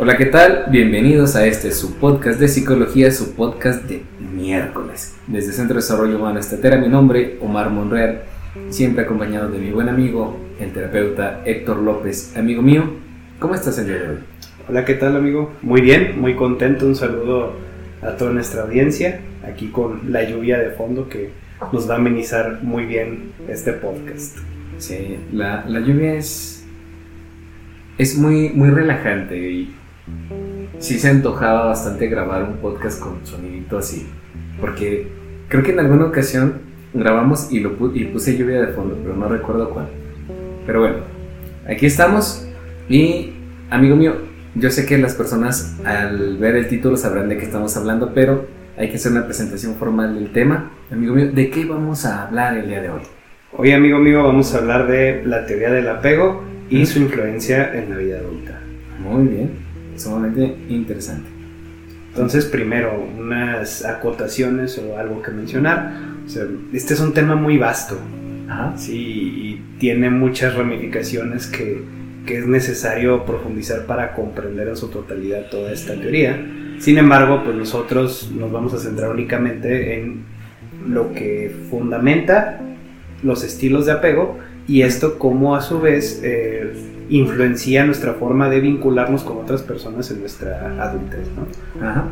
[0.00, 0.66] Hola, ¿qué tal?
[0.70, 5.16] Bienvenidos a este su podcast de psicología, su podcast de miércoles.
[5.26, 8.22] Desde Centro de Desarrollo Humano Estatera, mi nombre, Omar Monreal,
[8.70, 12.84] siempre acompañado de mi buen amigo, el terapeuta Héctor López, amigo mío.
[13.40, 14.16] ¿Cómo estás el día de hoy?
[14.68, 15.52] Hola, ¿qué tal amigo?
[15.62, 16.86] Muy bien, muy contento.
[16.86, 17.54] Un saludo
[18.00, 21.30] a toda nuestra audiencia, aquí con la lluvia de fondo que
[21.72, 24.38] nos va a amenizar muy bien este podcast.
[24.78, 26.64] Sí, la, la lluvia es,
[27.98, 29.74] es muy, muy relajante y
[30.78, 34.06] sí se antojaba bastante grabar un podcast con sonidito así,
[34.60, 35.08] porque
[35.48, 36.60] creo que en alguna ocasión
[36.94, 39.88] grabamos y, lo, y puse lluvia de fondo, pero no recuerdo cuál.
[40.66, 40.96] Pero bueno,
[41.66, 42.46] aquí estamos
[42.88, 43.32] y
[43.70, 44.14] amigo mío,
[44.54, 48.46] yo sé que las personas al ver el título sabrán de qué estamos hablando, pero
[48.76, 50.70] hay que hacer una presentación formal del tema.
[50.90, 53.02] Amigo mío, ¿de qué vamos a hablar el día de hoy?
[53.56, 57.90] Hoy, amigo mío, vamos a hablar de la teoría del apego y su influencia en
[57.90, 58.60] la vida adulta.
[59.00, 59.50] Muy bien,
[59.98, 61.28] sumamente interesante.
[62.08, 65.92] Entonces, primero, unas acotaciones o algo que mencionar.
[66.72, 67.98] este es un tema muy vasto.
[68.48, 68.74] Ajá.
[68.76, 71.82] Sí, y tiene muchas ramificaciones que,
[72.26, 76.44] que es necesario profundizar para comprender en su totalidad toda esta teoría.
[76.78, 80.24] Sin embargo, pues nosotros nos vamos a centrar únicamente en
[80.88, 82.60] lo que fundamenta
[83.22, 86.72] los estilos de apego y esto como a su vez eh,
[87.08, 91.26] influencia nuestra forma de vincularnos con otras personas en nuestra adultez.
[91.80, 92.04] Ajá.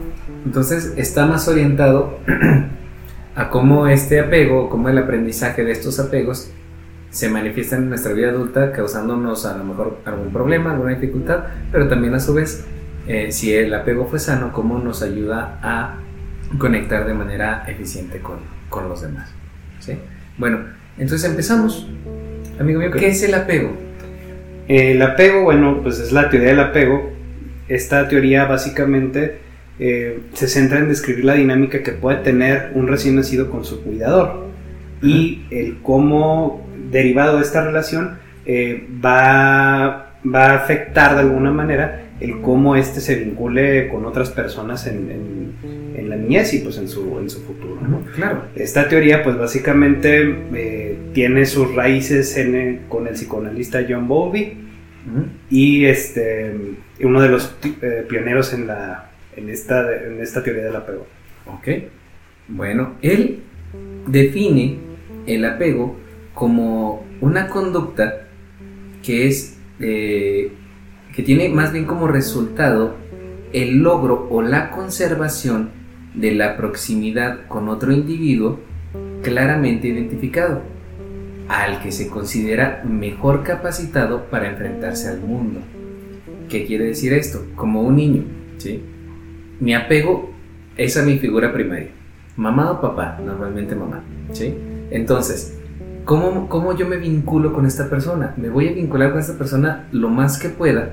[0.45, 2.19] Entonces está más orientado
[3.35, 6.51] a cómo este apego, cómo el aprendizaje de estos apegos
[7.11, 11.89] se manifiestan en nuestra vida adulta causándonos a lo mejor algún problema, alguna dificultad, pero
[11.89, 12.65] también a su vez,
[13.07, 15.99] eh, si el apego fue sano, cómo nos ayuda a
[16.59, 18.39] conectar de manera eficiente con,
[18.69, 19.31] con los demás.
[19.81, 19.99] ¿sí?
[20.39, 20.61] Bueno,
[20.99, 21.89] entonces empezamos.
[22.59, 23.86] Amigo mío, ¿qué es el apego?
[24.69, 27.13] El apego, bueno, pues es la teoría del apego.
[27.69, 29.39] Esta teoría básicamente
[29.79, 33.83] eh, se centra en describir la dinámica que puede tener un recién nacido con su
[33.83, 34.47] cuidador
[35.03, 42.05] y el cómo derivado de esta relación eh, va, va, a afectar de alguna manera
[42.21, 46.89] el cómo éste se vincule con otras personas en, en, la niñez y pues en
[46.89, 47.79] su, en su futuro.
[48.15, 48.45] Claro.
[48.55, 54.59] Esta teoría pues básicamente eh, tiene sus raíces en con el psicoanalista John Bowlby
[55.51, 56.55] y este,
[57.01, 61.07] uno de los eh, pioneros en, la, en, esta, en esta teoría del apego.
[61.47, 61.69] Ok.
[62.49, 63.41] Bueno, él
[64.07, 64.79] define
[65.27, 65.97] el apego
[66.35, 68.29] como una conducta
[69.03, 70.53] que es eh,
[71.15, 72.97] que tiene más bien como resultado
[73.53, 75.71] el logro o la conservación
[76.17, 78.59] de la proximidad con otro individuo
[79.23, 80.63] claramente identificado,
[81.49, 85.61] al que se considera mejor capacitado para enfrentarse al mundo.
[86.49, 87.45] ¿Qué quiere decir esto?
[87.55, 88.25] Como un niño,
[88.59, 88.83] ¿sí?
[89.61, 90.31] Mi apego
[90.77, 91.91] es a mi figura primaria,
[92.37, 94.55] mamá o papá, normalmente mamá, ¿sí?
[94.91, 95.59] Entonces,
[96.05, 98.35] ¿cómo, ¿cómo yo me vinculo con esta persona?
[98.37, 100.91] Me voy a vincular con esta persona lo más que pueda,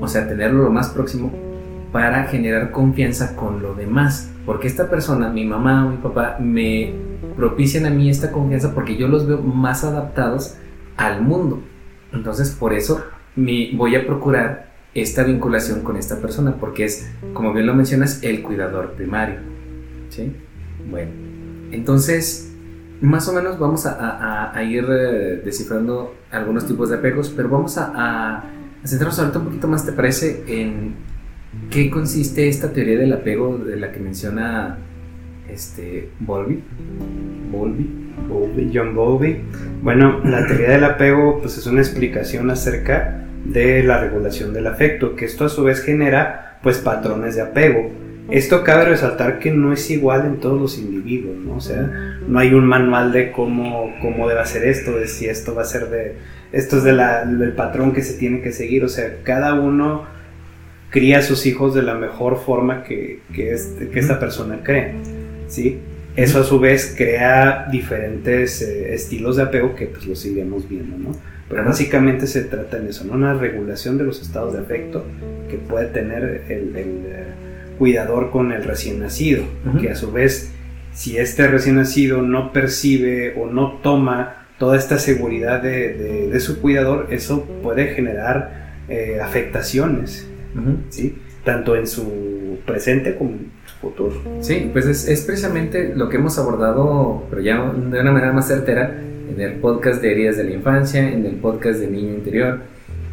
[0.00, 1.51] o sea, tenerlo lo más próximo
[1.92, 4.30] para generar confianza con lo demás.
[4.46, 6.92] Porque esta persona, mi mamá o mi papá, me
[7.36, 10.56] propician a mí esta confianza porque yo los veo más adaptados
[10.96, 11.62] al mundo.
[12.12, 13.04] Entonces, por eso
[13.36, 18.22] me voy a procurar esta vinculación con esta persona, porque es, como bien lo mencionas,
[18.22, 19.36] el cuidador primario.
[20.10, 20.34] ¿Sí?
[20.90, 21.10] Bueno,
[21.70, 22.52] entonces
[23.02, 28.44] más o menos vamos a, ir eh, descifrando algunos tipos de apegos, pero vamos a,
[28.84, 30.44] centrarnos ahorita un poquito más, ¿te parece?
[30.46, 30.94] En
[31.70, 34.78] qué consiste esta teoría del apego de la que menciona
[35.48, 36.62] este Bowlby.
[37.50, 38.70] Bowlby.
[38.72, 39.40] John Bowlby.
[39.82, 45.16] Bueno, la teoría del apego pues es una explicación acerca de la regulación del afecto,
[45.16, 47.90] que esto a su vez genera pues patrones de apego
[48.30, 51.56] esto cabe resaltar que no es igual en todos los individuos, ¿no?
[51.56, 55.54] O sea, no hay un manual de cómo, cómo debe hacer esto, de si esto
[55.54, 56.16] va a ser de...
[56.52, 60.04] Esto es de del patrón que se tiene que seguir, o sea, cada uno
[60.92, 63.56] cría a sus hijos de la mejor forma que, que,
[63.92, 64.92] que esta persona cree,
[65.48, 65.80] ¿sí?
[66.14, 70.98] Eso a su vez crea diferentes eh, estilos de apego que pues los iremos viendo,
[70.98, 71.16] ¿no?
[71.48, 73.14] Pero básicamente se trata de eso, ¿no?
[73.14, 75.04] Una regulación de los estados de afecto
[75.50, 77.24] que puede tener el, el eh,
[77.78, 79.44] cuidador con el recién nacido,
[79.80, 80.52] que a su vez,
[80.92, 87.08] si este recién nacido no percibe o no toma toda esta seguridad de, su cuidador,
[87.10, 90.28] eso puede generar eh, afectaciones,
[90.90, 91.16] ¿sí?
[91.44, 94.14] tanto en su presente como en su futuro.
[94.40, 99.00] Sí, pues es, precisamente lo que hemos abordado, pero ya de una manera más certera,
[99.28, 102.60] en el podcast de heridas de la infancia, en el podcast de niño interior,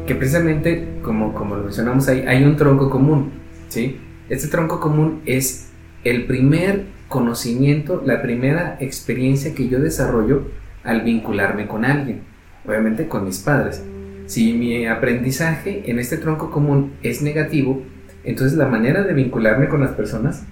[0.06, 3.32] que precisamente, como, como lo mencionamos ahí, hay un tronco común,
[3.68, 3.98] ¿sí?
[4.28, 5.70] Este tronco común es
[6.04, 10.44] el primer conocimiento, la primera experiencia que yo desarrollo
[10.84, 12.22] al vincularme con alguien,
[12.66, 13.82] obviamente con mis padres.
[14.30, 17.82] Si mi aprendizaje en este tronco común es negativo,
[18.22, 20.44] entonces la manera de vincularme con las personas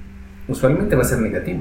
[0.48, 1.60] usualmente va a ser negativo.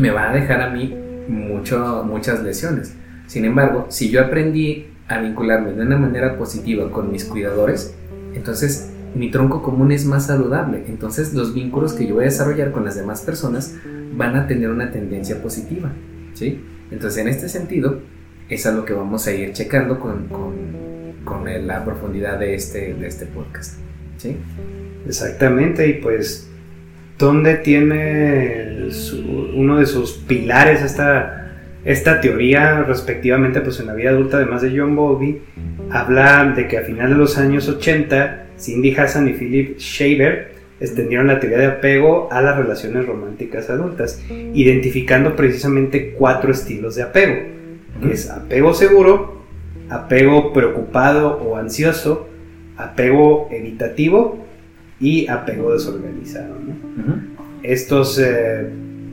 [0.00, 0.92] Me va a dejar a mí
[1.28, 2.92] mucho, muchas lesiones.
[3.28, 7.94] Sin embargo, si yo aprendí a vincularme de una manera positiva con mis cuidadores,
[8.34, 10.86] entonces mi tronco común es más saludable.
[10.88, 13.76] Entonces los vínculos que yo voy a desarrollar con las demás personas
[14.12, 15.92] van a tener una tendencia positiva.
[16.34, 16.64] ¿sí?
[16.90, 18.00] Entonces en este sentido
[18.48, 20.87] es a lo que vamos a ir checando con, con,
[21.62, 23.78] la profundidad de este, de este podcast.
[24.16, 24.36] ¿sí?
[25.06, 26.48] Exactamente, y pues,
[27.18, 28.88] ¿dónde tiene
[29.54, 31.52] uno de sus pilares esta,
[31.84, 35.40] esta teoría respectivamente pues en la vida adulta, además de John Bowlby?
[35.90, 41.26] Habla de que a final de los años 80, Cindy Hassan y Philip Shaver extendieron
[41.26, 47.36] la teoría de apego a las relaciones románticas adultas, identificando precisamente cuatro estilos de apego,
[48.02, 49.37] que es apego seguro,
[49.88, 52.28] apego preocupado o ansioso,
[52.76, 54.44] apego evitativo
[55.00, 56.56] y apego desorganizado.
[57.62, 58.68] Estos eh,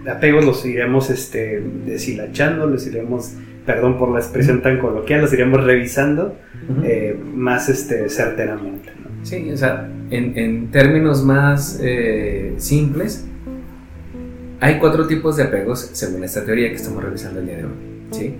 [0.10, 3.34] apegos los iremos este, deshilachando, los iremos,
[3.66, 6.38] perdón por la expresión tan coloquial, los iremos revisando
[6.84, 8.90] eh, más este, certeramente.
[9.24, 13.26] Sí, o sea, en, términos más eh, simples,
[14.60, 17.72] hay cuatro tipos de apegos según esta teoría que estamos revisando el día de hoy.
[18.12, 18.36] ¿sí?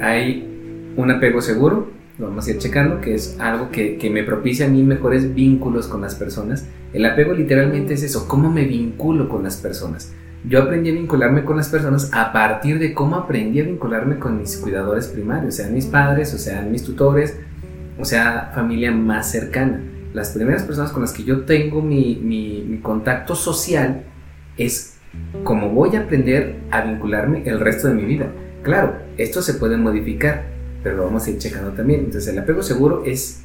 [0.00, 0.53] Hay
[0.96, 1.88] un apego seguro,
[2.18, 5.88] lo vamos a ir checando, que es algo que, me propicia a mí mejores vínculos
[5.88, 6.66] con las personas.
[6.92, 10.12] El apego literalmente es eso, cómo me vinculo con las personas.
[10.46, 14.38] Yo aprendí a vincularme con las personas a partir de cómo aprendí a vincularme con
[14.38, 17.38] mis cuidadores primarios, sean mis padres, o sean mis tutores,
[17.98, 19.82] o sea, familia más cercana.
[20.12, 24.04] Las primeras personas con las que yo tengo mi contacto social
[24.56, 24.94] es
[25.42, 28.30] cómo voy a aprender a vincularme el resto de mi vida.
[28.62, 30.53] Claro, esto se puede modificar,
[30.84, 32.00] pero lo vamos a ir checando también.
[32.00, 33.40] Entonces el apego seguro es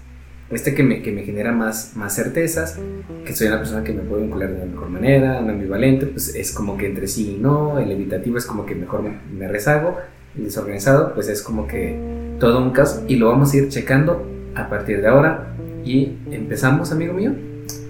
[0.51, 2.77] este que me, que me genera más, más certezas,
[3.25, 6.35] que soy una persona que me puedo vincular de la mejor manera, un ambivalente, pues
[6.35, 9.97] es como que entre sí y no, el evitativo es como que mejor me, rezago,
[10.35, 11.97] el desorganizado pues es como que
[12.39, 15.55] todo un caso y lo vamos a ir checando a partir de ahora
[15.85, 17.31] y empezamos, amigo mío.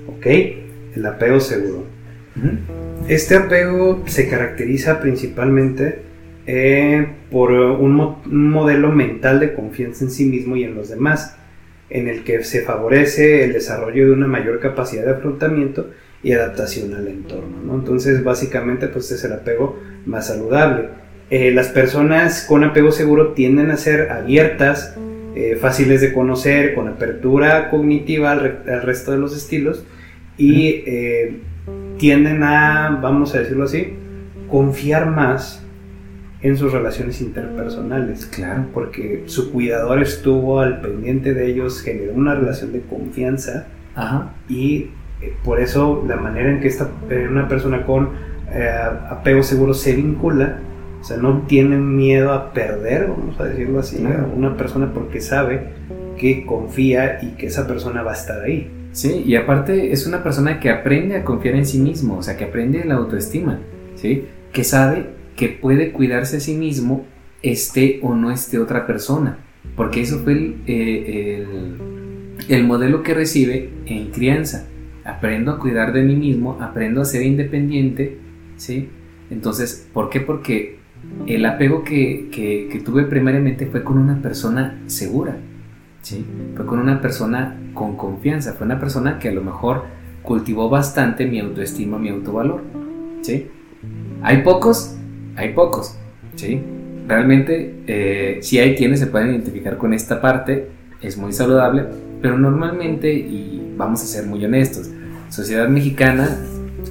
[0.07, 0.25] Ok,
[0.95, 1.85] el apego seguro.
[3.07, 6.08] Este apego se caracteriza principalmente
[6.45, 11.37] eh, por un, modelo mental de confianza en sí mismo y en los demás,
[11.89, 15.89] en el que se favorece el desarrollo de una mayor capacidad de afrontamiento
[16.23, 17.73] y adaptación al entorno.
[17.73, 20.89] Entonces, básicamente, pues es el apego más saludable.
[21.29, 24.97] Eh, las personas con apego seguro tienden a ser abiertas,
[25.35, 29.85] eh, fáciles de conocer, con apertura cognitiva al, resto de los estilos
[30.37, 30.83] y
[31.97, 33.93] tienden a, vamos a decirlo así,
[34.49, 35.63] confiar más
[36.41, 38.25] en sus relaciones interpersonales.
[38.25, 38.65] Claro.
[38.73, 43.67] Porque su cuidador estuvo al pendiente de ellos, generó una relación de confianza.
[43.95, 44.33] Ajá.
[44.47, 44.91] Y
[45.21, 48.09] eh, por eso la manera en que esta, eh, una persona con
[48.51, 48.69] eh,
[49.09, 50.59] apego seguro se vincula,
[51.01, 55.21] o sea, no tiene miedo a perder, vamos a decirlo así, a una persona porque
[55.21, 55.69] sabe
[56.17, 58.71] que confía y que esa persona va a estar ahí.
[58.91, 62.35] Sí, y aparte es una persona que aprende a confiar en sí mismo, o sea,
[62.35, 63.59] que aprende la autoestima,
[63.95, 64.27] ¿sí?
[64.51, 67.05] Que sabe que puede cuidarse a sí mismo
[67.41, 69.37] esté o no esté otra persona.
[69.77, 71.47] Porque eso fue eh,
[72.49, 74.67] el, modelo que recibe en crianza.
[75.05, 78.17] Aprendo a cuidar de mí mismo, aprendo a ser independiente,
[78.57, 78.89] ¿sí?
[79.29, 80.19] Entonces, ¿por qué?
[80.19, 80.79] Porque
[81.25, 85.37] el apego que, tuve primariamente fue con una persona segura,
[86.01, 86.25] ¿sí?
[86.57, 89.85] Fue con una persona con confianza, fue una persona que a lo mejor
[90.21, 92.61] cultivó bastante mi autoestima, mi autovalor,
[93.21, 93.47] ¿sí?
[94.21, 94.98] Hay pocos,
[95.35, 95.95] hay pocos,
[96.35, 96.61] ¿sí?
[97.07, 100.69] Realmente, eh, si hay quienes se pueden identificar con esta parte,
[101.01, 101.85] es muy saludable,
[102.21, 104.89] pero normalmente, y vamos a ser muy honestos,
[105.29, 106.37] sociedad mexicana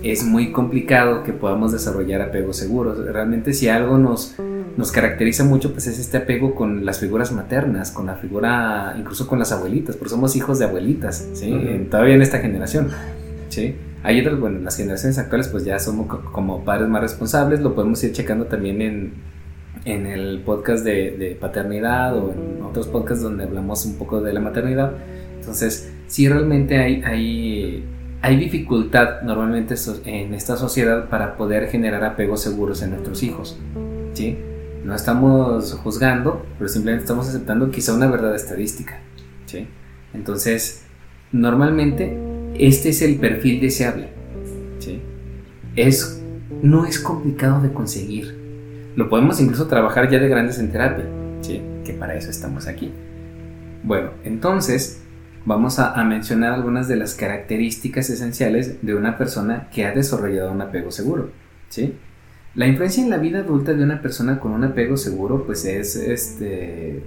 [0.02, 2.98] es muy complicado que podamos desarrollar apegos seguros.
[2.98, 4.36] Realmente si algo nos,
[4.76, 9.26] nos caracteriza mucho, pues es este apego con las figuras maternas, con la figura, incluso
[9.26, 11.52] con las abuelitas, porque somos hijos de abuelitas, ¿sí?
[11.90, 12.88] Todavía en esta generación,
[13.48, 13.76] ¿sí?
[14.02, 18.02] Hay otras, bueno, las generaciones actuales pues ya somos como padres más responsables, lo podemos
[18.04, 19.12] ir checando también en,
[19.84, 24.40] en el podcast de, paternidad o en otros podcasts donde hablamos un poco de la
[24.40, 24.92] maternidad.
[25.38, 27.84] Entonces, sí realmente hay, hay,
[28.22, 29.74] hay dificultad normalmente
[30.04, 33.58] en esta sociedad para poder generar apegos seguros en nuestros hijos.
[34.12, 34.38] ¿sí?
[34.84, 39.00] No estamos juzgando, pero simplemente estamos aceptando quizá una verdad estadística.
[39.46, 39.66] ¿sí?
[40.12, 40.84] Entonces,
[41.32, 42.27] normalmente
[42.58, 44.08] este es el perfil deseable.
[44.78, 45.00] ¿sí?
[45.76, 46.22] Es,
[46.62, 48.36] no es complicado de conseguir.
[48.96, 51.04] Lo podemos incluso trabajar ya de grandes en terapia,
[51.40, 51.62] ¿sí?
[51.84, 52.92] que para eso estamos aquí.
[53.82, 55.02] Bueno, entonces
[55.44, 60.52] vamos a, a, mencionar algunas de las características esenciales de una persona que ha desarrollado
[60.52, 61.30] un apego seguro.
[61.68, 61.94] ¿sí?
[62.54, 65.94] La influencia en la vida adulta de una persona con un apego seguro, pues es
[65.94, 67.04] este,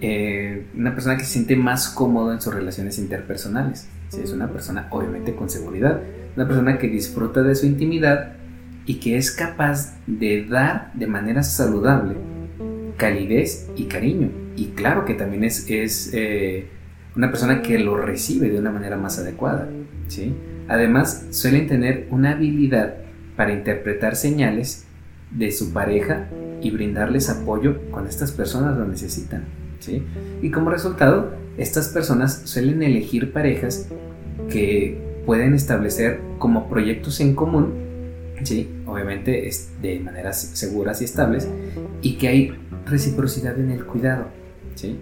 [0.00, 3.86] eh, una persona que se siente más cómodo en sus relaciones interpersonales.
[4.12, 6.00] Es una persona obviamente con seguridad,
[6.36, 8.32] una persona que disfruta de su intimidad
[8.86, 12.16] y que es capaz de dar de manera saludable
[13.00, 14.30] calidez y cariño.
[14.56, 16.68] Y claro que también es, es eh,
[17.16, 19.68] una persona que lo recibe de una manera más adecuada.
[20.08, 20.34] ¿sí?
[20.68, 22.96] Además, suelen tener una habilidad
[23.36, 24.84] para interpretar señales
[25.30, 26.28] de su pareja
[26.60, 29.44] y brindarles apoyo cuando estas personas lo necesitan.
[29.78, 30.04] ¿sí?
[30.42, 33.88] Y como resultado, estas personas suelen elegir parejas
[34.48, 37.74] que pueden establecer como proyectos en común,
[38.42, 38.68] ¿sí?
[38.86, 39.48] obviamente
[39.82, 41.48] de maneras seguras y estables,
[42.02, 42.52] y que hay
[42.86, 44.26] reciprocidad en el cuidado.
[44.74, 44.98] ¿sí?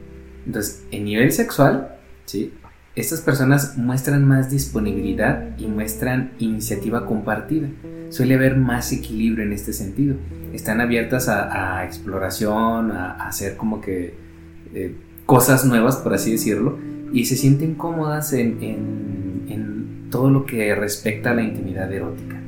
[0.46, 2.52] Entonces, en nivel sexual, ¿sí?
[2.94, 7.68] estas personas muestran más disponibilidad y muestran iniciativa compartida.
[8.10, 10.16] Suele haber más equilibrio en este sentido.
[10.52, 14.14] Están abiertas a, exploración, a, hacer como que
[14.74, 14.96] eh,
[15.28, 16.78] cosas nuevas, por así decirlo,
[17.12, 22.40] y se sienten cómodas en, en todo lo que respecta a la intimidad erótica.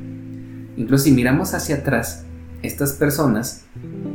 [0.77, 2.25] Incluso si miramos hacia atrás,
[2.63, 3.65] estas personas,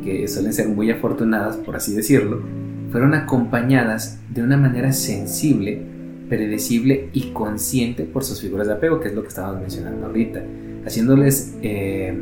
[0.02, 2.42] que suelen ser muy afortunadas, por así decirlo,
[2.90, 5.82] fueron acompañadas de una manera sensible
[6.28, 10.42] predecible y consciente por sus figuras de apego, que es lo que estábamos mencionando ahorita,
[10.85, 12.20] haciéndoles eh,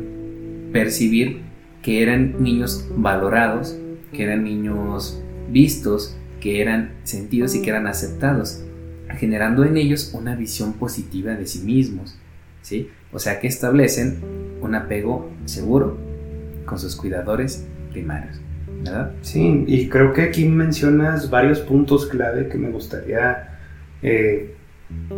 [0.71, 1.41] percibir
[1.81, 3.75] que eran niños valorados,
[4.13, 5.19] que eran niños
[5.51, 8.63] vistos, que eran sentidos y que eran aceptados,
[9.17, 12.19] generando en ellos una visión positiva de sí mismos,
[12.61, 12.91] ¿sí?
[13.11, 14.19] O sea que establecen
[14.61, 15.97] un apego seguro
[16.65, 18.39] con sus cuidadores primarios,
[18.83, 19.13] ¿verdad?
[19.23, 23.57] Sí, y creo que aquí mencionas varios puntos clave que me gustaría
[24.03, 24.53] eh,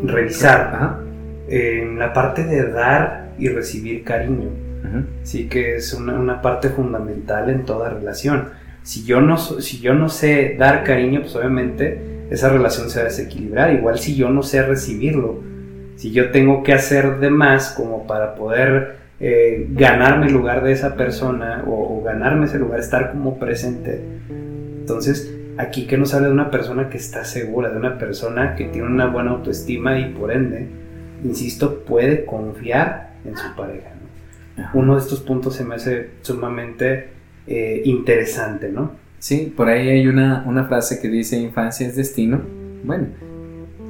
[0.01, 1.01] revisar
[1.49, 4.47] en la parte de dar y recibir cariño.
[5.23, 8.47] Sí que es una, parte fundamental en toda relación.
[8.87, 13.05] Si yo, no, si yo no sé dar cariño, pues obviamente esa relación se va
[13.07, 13.73] a desequilibrar.
[13.73, 15.43] Igual si yo no sé recibirlo.
[15.97, 20.71] Si yo tengo que hacer de más como para poder eh, ganarme el lugar de
[20.71, 24.01] esa persona o, o ganarme ese lugar, estar como presente.
[24.79, 28.69] Entonces, aquí que nos habla de una persona que está segura, de una persona que
[28.69, 30.65] tiene una buena autoestima y por ende,
[31.25, 33.89] insisto, puede confiar en su pareja.
[34.73, 37.16] Uno de estos puntos se me hace sumamente
[37.47, 38.91] eh, interesante, ¿no?
[39.19, 42.41] Sí, por ahí hay una, una frase que dice infancia es destino.
[42.83, 43.07] Bueno,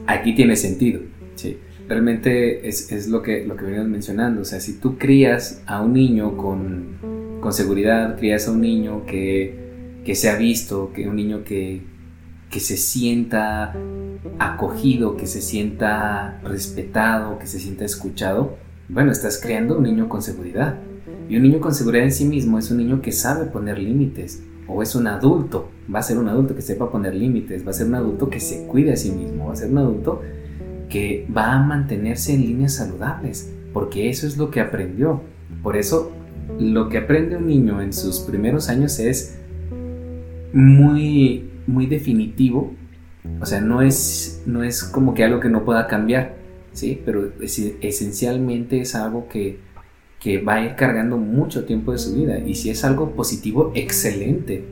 [0.06, 1.02] aquí tiene sentido,
[1.36, 1.58] sí.
[1.90, 4.42] Realmente es, es lo, que, lo que venimos mencionando.
[4.42, 9.06] O sea, si tú crías a un niño con, con seguridad, crías a un niño
[9.06, 9.68] que
[10.08, 11.82] que se ha visto, que un niño que,
[12.50, 13.76] que se sienta
[14.40, 20.22] acogido, que se sienta respetado, que se sienta escuchado, bueno, estás creando un niño con
[20.22, 20.80] seguridad.
[21.30, 24.44] Y un niño con seguridad en sí mismo es un niño que sabe poner límites,
[24.68, 27.74] o es un adulto, va a ser un adulto que sepa poner límites, va a
[27.74, 30.22] ser un adulto que se cuide a sí mismo, va a ser un adulto
[30.90, 35.22] que va a mantenerse en líneas saludables, porque eso es lo que aprendió.
[35.64, 36.12] Por eso,
[36.60, 39.38] lo que aprende un niño en sus primeros años es
[40.54, 42.74] muy, muy definitivo.
[43.42, 46.36] O sea, no es, no es como que algo que no pueda cambiar,
[46.72, 47.02] ¿sí?
[47.06, 49.60] Pero esencialmente es algo que,
[50.20, 52.40] que va a ir cargando mucho tiempo de su vida.
[52.40, 54.66] Y si es algo positivo, excelente.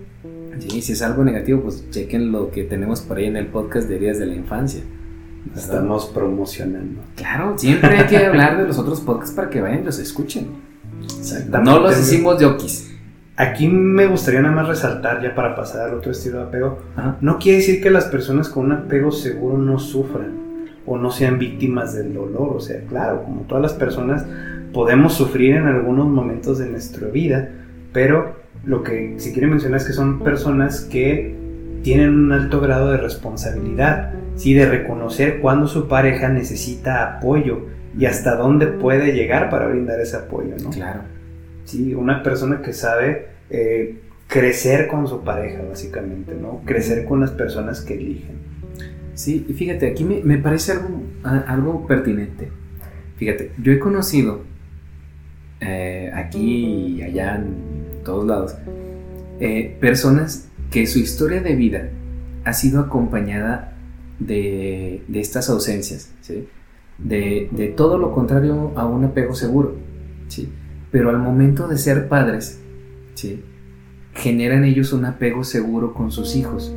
[0.60, 0.82] ¿sí?
[0.82, 4.00] Si es algo negativo, pues chequen lo que tenemos por ahí en el podcast de
[4.00, 4.82] Días de la Infancia.
[5.56, 7.02] Estamos promocionando.
[7.16, 10.48] Claro, siempre hay que hablar de los otros podcasts para que vayan y los escuchen.
[11.64, 12.92] No los hicimos de okis.
[13.38, 16.80] Aquí me gustaría nada más resaltar, ya para pasar al otro estilo de apego,
[17.20, 20.46] no quiere decir que las personas con un apego seguro no sufran
[20.86, 22.56] o no sean víctimas del dolor.
[22.56, 24.25] O sea, claro, como todas las personas
[24.75, 27.50] podemos sufrir en algunos momentos de nuestra vida,
[27.94, 31.34] pero lo que si quiere mencionar es que son personas que
[31.82, 37.67] tienen un alto grado de responsabilidad, sí, de reconocer cuando su pareja necesita apoyo
[37.98, 40.72] y hasta dónde puede llegar para brindar ese apoyo, ¿no?
[40.72, 41.03] Claro.
[41.63, 41.96] ¿sí?
[41.96, 46.63] Una persona que sabe eh, crecer con su pareja, básicamente, ¿no?
[46.65, 48.39] Crecer con las personas que eligen.
[49.13, 52.50] Sí, y fíjate, aquí me, parece algo, algo pertinente.
[53.15, 54.41] Fíjate, yo he conocido
[55.65, 58.55] eh, aquí y allá en todos lados
[59.39, 61.89] eh, personas que su historia de vida
[62.43, 63.74] ha sido acompañada
[64.19, 66.48] de, estas ausencias, ¿sí?
[66.98, 69.75] de, de, todo lo contrario a un apego seguro.
[70.27, 70.50] ¿sí?
[70.91, 72.60] Pero al momento de ser padres,
[73.15, 73.43] ¿sí?
[74.13, 76.74] generan ellos un apego seguro con sus hijos.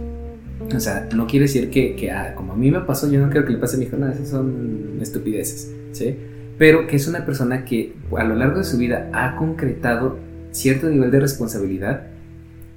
[0.75, 3.45] O sea, no quiere decir que, ah, como a mí me pasó, yo no creo
[3.45, 6.17] que le pase a mi hijo, nada, esas son estupideces, ¿sí?
[6.59, 10.19] Pero que es una persona que a lo largo de su vida ha concretado
[10.51, 12.07] cierto nivel de responsabilidad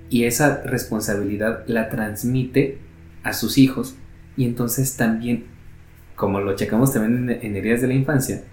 [0.10, 2.78] y esa responsabilidad la transmite
[3.24, 3.96] a sus hijos
[4.38, 5.46] y entonces también,
[6.16, 8.44] como lo checamos también en, en heridas de la infancia,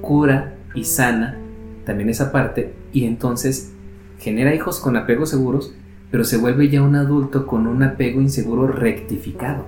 [0.00, 1.38] cura y sana
[1.84, 3.72] también esa parte y entonces
[4.18, 5.74] genera hijos con apegos seguros
[6.10, 9.66] pero se vuelve ya un adulto con un apego inseguro rectificado.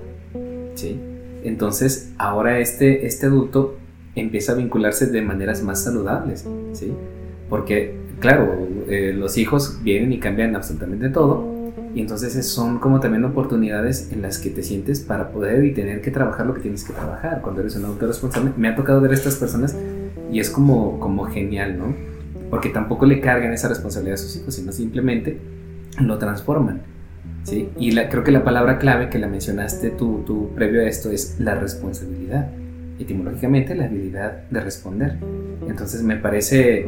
[0.74, 1.00] ¿sí?
[1.44, 3.76] Entonces, ahora este, este adulto
[4.14, 6.92] empieza a vincularse de maneras más saludables, ¿sí?
[7.48, 11.52] Porque, claro, eh, los hijos vienen y cambian absolutamente todo,
[11.94, 16.00] y entonces son como también oportunidades en las que te sientes para poder y tener
[16.00, 18.52] que trabajar lo que tienes que trabajar cuando eres un adulto responsable.
[18.56, 19.76] Me ha tocado ver a estas personas
[20.30, 21.94] y es como, como genial, ¿no?
[22.48, 25.38] Porque tampoco le cargan esa responsabilidad a sus hijos, sino simplemente
[26.00, 26.80] lo transforman.
[27.44, 27.68] ¿sí?
[27.78, 31.10] Y la, creo que la palabra clave que la mencionaste tú, tú previo a esto
[31.10, 32.50] es la responsabilidad.
[32.98, 35.18] Etimológicamente, la habilidad de responder.
[35.68, 36.86] Entonces me parece,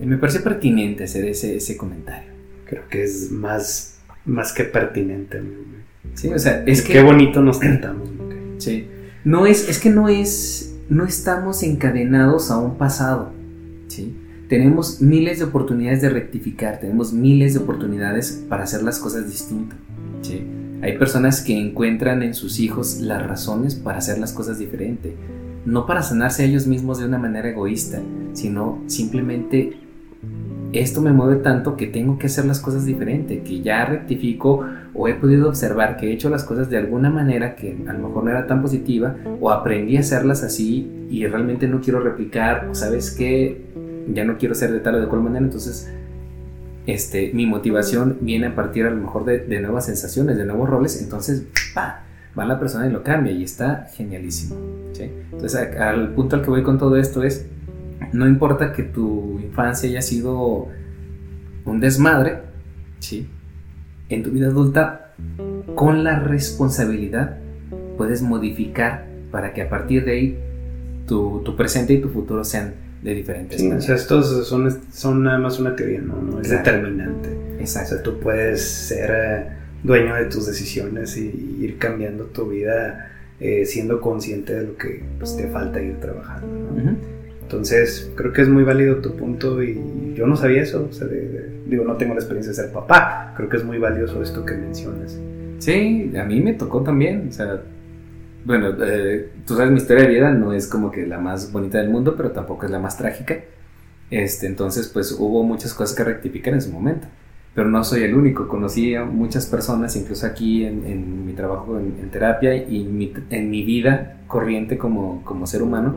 [0.00, 2.30] me parece pertinente hacer ese, ese comentario.
[2.66, 5.42] Creo que es más, más que pertinente.
[6.14, 6.94] Sí, o sea, es que...
[6.94, 8.08] Qué bonito nos tratamos.
[8.58, 8.86] Sí.
[9.24, 13.32] No es, es que no es, no estamos encadenados a un pasado.
[13.88, 14.16] ¿sí?
[14.50, 19.78] tenemos miles de oportunidades de rectificar, tenemos miles de oportunidades para hacer las cosas distintas.
[20.82, 25.14] Hay personas que encuentran en sus hijos las razones para hacer las cosas diferente,
[25.64, 28.00] no para sanarse a ellos mismos de una manera egoísta,
[28.32, 29.78] sino simplemente
[30.72, 34.64] esto me mueve tanto que tengo que hacer las cosas diferente, que ya rectifico
[34.94, 38.08] o he podido observar que he hecho las cosas de alguna manera que a lo
[38.08, 42.68] mejor no era tan positiva o aprendí a hacerlas así y realmente no quiero replicar,
[42.72, 43.64] sabes que
[44.12, 45.90] ya no quiero ser de tal o de cual manera, entonces
[46.86, 51.00] este, mi motivación viene a partir a lo mejor de, nuevas sensaciones, de nuevos roles,
[51.02, 51.44] entonces
[51.74, 52.04] ¡pa!
[52.38, 54.56] Va la persona y lo cambia y está genialísimo.
[54.98, 57.46] Entonces al punto al que voy con todo esto es,
[58.12, 60.68] no importa que tu infancia haya sido
[61.64, 62.40] un desmadre,
[62.98, 63.28] ¿sí?
[64.08, 65.12] en tu vida adulta,
[65.74, 67.38] con la responsabilidad
[67.96, 70.38] puedes modificar para que a partir de ahí
[71.06, 75.22] tu, tu presente y tu futuro sean de diferentes sí, O sea, estos son, son
[75.22, 77.30] nada más una teoría, no, no es determinante.
[77.58, 77.94] Exacto.
[77.94, 83.10] O sea, tú puedes ser eh, dueño de tus decisiones y ir cambiando tu vida
[83.40, 86.48] eh, siendo consciente de lo que pues, te falta ir trabajando.
[87.40, 90.86] Entonces, creo que es muy válido tu punto y yo no sabía eso.
[90.90, 91.08] O sea,
[91.66, 93.32] digo, no tengo la experiencia de ser papá.
[93.36, 95.18] Creo que es muy valioso esto que mencionas.
[95.58, 97.28] Sí, a mí me tocó también.
[97.30, 97.62] O sea,
[98.44, 101.78] bueno, eh, tú sabes, mi historia de vida no es como que la más bonita
[101.78, 103.38] del mundo, pero tampoco es la más trágica.
[104.10, 107.06] Este, entonces, pues hubo muchas cosas que rectificar en su momento.
[107.54, 112.08] Pero no soy el único, conocí a muchas personas, incluso aquí en, mi trabajo en,
[112.10, 115.96] terapia y en mi vida corriente como, como ser humano,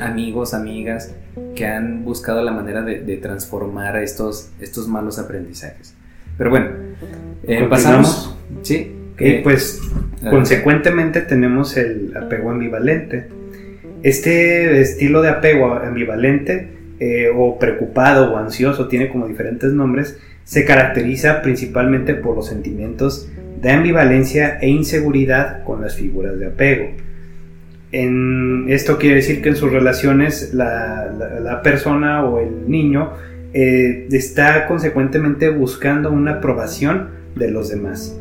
[0.00, 1.14] amigos, amigas,
[1.54, 5.94] que han buscado la manera de, transformar estos, estos malos aprendizajes.
[6.38, 6.68] Pero bueno,
[7.44, 8.36] eh, pasamos.
[8.62, 8.92] Sí.
[9.18, 9.80] Y pues
[10.28, 13.28] consecuentemente tenemos el apego ambivalente.
[14.02, 20.64] Este estilo de apego ambivalente eh, o preocupado o ansioso, tiene como diferentes nombres, se
[20.64, 23.28] caracteriza principalmente por los sentimientos
[23.60, 26.90] de ambivalencia e inseguridad con las figuras de apego.
[27.92, 33.12] En, esto quiere decir que en sus relaciones la, persona o el niño
[33.54, 38.18] eh, está consecuentemente buscando una aprobación de los demás.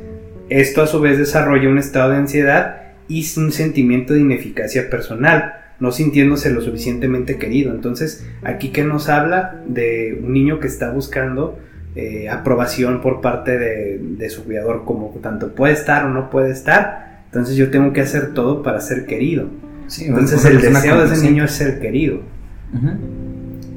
[0.50, 5.56] Esto a su vez desarrolla un estado de ansiedad y un sentimiento de ineficacia personal,
[5.80, 7.74] no sintiéndose lo suficientemente querido.
[7.74, 11.60] Entonces, aquí que nos habla de un niño que está buscando
[11.96, 17.24] eh, aprobación por parte de, su cuidador, como tanto puede estar o no puede estar.
[17.26, 19.48] Entonces yo tengo que hacer todo para ser querido.
[20.00, 22.22] entonces el deseo de ese niño es ser querido.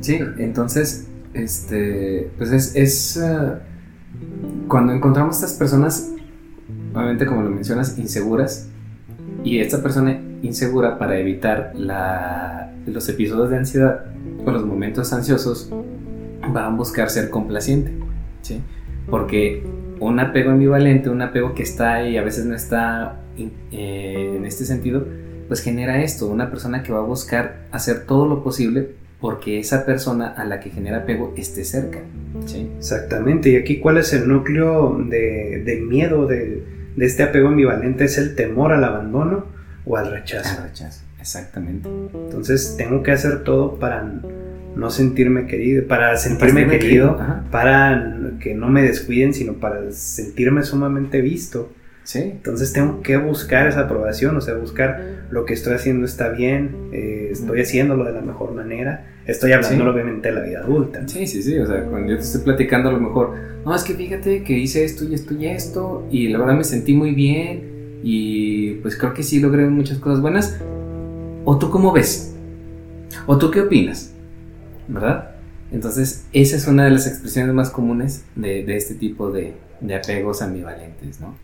[0.01, 3.53] Sí, entonces, este, pues es, eh,
[4.69, 6.13] cuando encontramos estas personas
[6.97, 8.69] obviamente como lo mencionas, inseguras.
[9.45, 14.07] Y esta persona insegura para evitar los episodios de ansiedad
[14.45, 15.71] o los momentos ansiosos
[16.55, 17.93] va a buscar ser complaciente.
[18.47, 18.61] ¿Sí?
[19.11, 19.63] Porque
[20.01, 24.65] un apego ambivalente, un apego que está ahí, a veces no está eh, en este
[24.65, 25.07] sentido,
[25.49, 29.87] pues genera esto, una persona que va a buscar hacer todo lo posible porque esa
[29.87, 32.01] persona a la que genera apego esté cerca.
[32.45, 32.71] ¿sí?
[32.77, 36.65] Exactamente, y aquí cuál es el núcleo de, de miedo, de,
[36.97, 39.47] de este apego ambivalente es el temor al abandono
[39.85, 40.61] o al rechazo.
[40.61, 41.89] Al rechazo, exactamente.
[41.89, 44.05] Entonces tengo que hacer todo para
[44.77, 47.19] no sentirme querido, para sentirme querido,
[47.51, 51.73] para que no me descuiden, sino para sentirme sumamente visto.
[52.05, 52.21] Sí.
[52.21, 56.91] Entonces tengo que buscar esa aprobación, o sea, buscar lo que estoy haciendo está bien,
[56.93, 61.09] eh, estoy haciéndolo de la mejor manera, estoy hablando obviamente de la vida adulta.
[61.09, 63.35] Sí, sí, sí, o sea, cuando yo te estoy platicando a lo mejor,
[63.65, 66.63] no, es que fíjate que hice esto y esto y esto, y la verdad me
[66.63, 70.61] sentí muy bien, y pues creo que sí logré muchas cosas buenas.
[71.45, 72.37] ¿O tú cómo ves?
[73.27, 74.16] ¿O tú qué opinas?
[74.89, 75.37] ¿Verdad?
[75.73, 79.55] Entonces, esa es una de las expresiones más comunes de, este tipo de,
[79.95, 81.37] apegos ambivalentes, ¿no?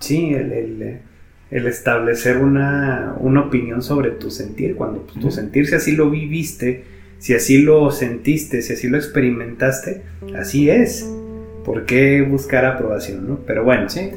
[0.00, 1.00] Sí, el,
[1.50, 6.84] establecer una, opinión sobre tu sentir, cuando pues, tu sentir, si así lo viviste,
[7.18, 10.02] si así lo sentiste, si así lo experimentaste,
[10.36, 11.08] así es.
[11.64, 13.40] ¿Por qué buscar aprobación, no?
[13.46, 14.10] Pero bueno, sí.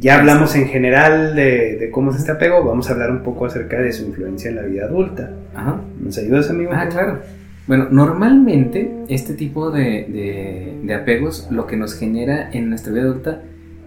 [0.00, 3.80] ya hablamos en general de, cómo es este apego, vamos a hablar un poco acerca
[3.80, 5.30] de su influencia en la vida adulta.
[5.54, 5.80] Ajá.
[6.00, 6.70] ¿Nos ayudas, amigo?
[6.74, 7.20] Ah, claro.
[7.66, 13.42] Bueno, normalmente este tipo de, apegos lo que nos genera en nuestra vida adulta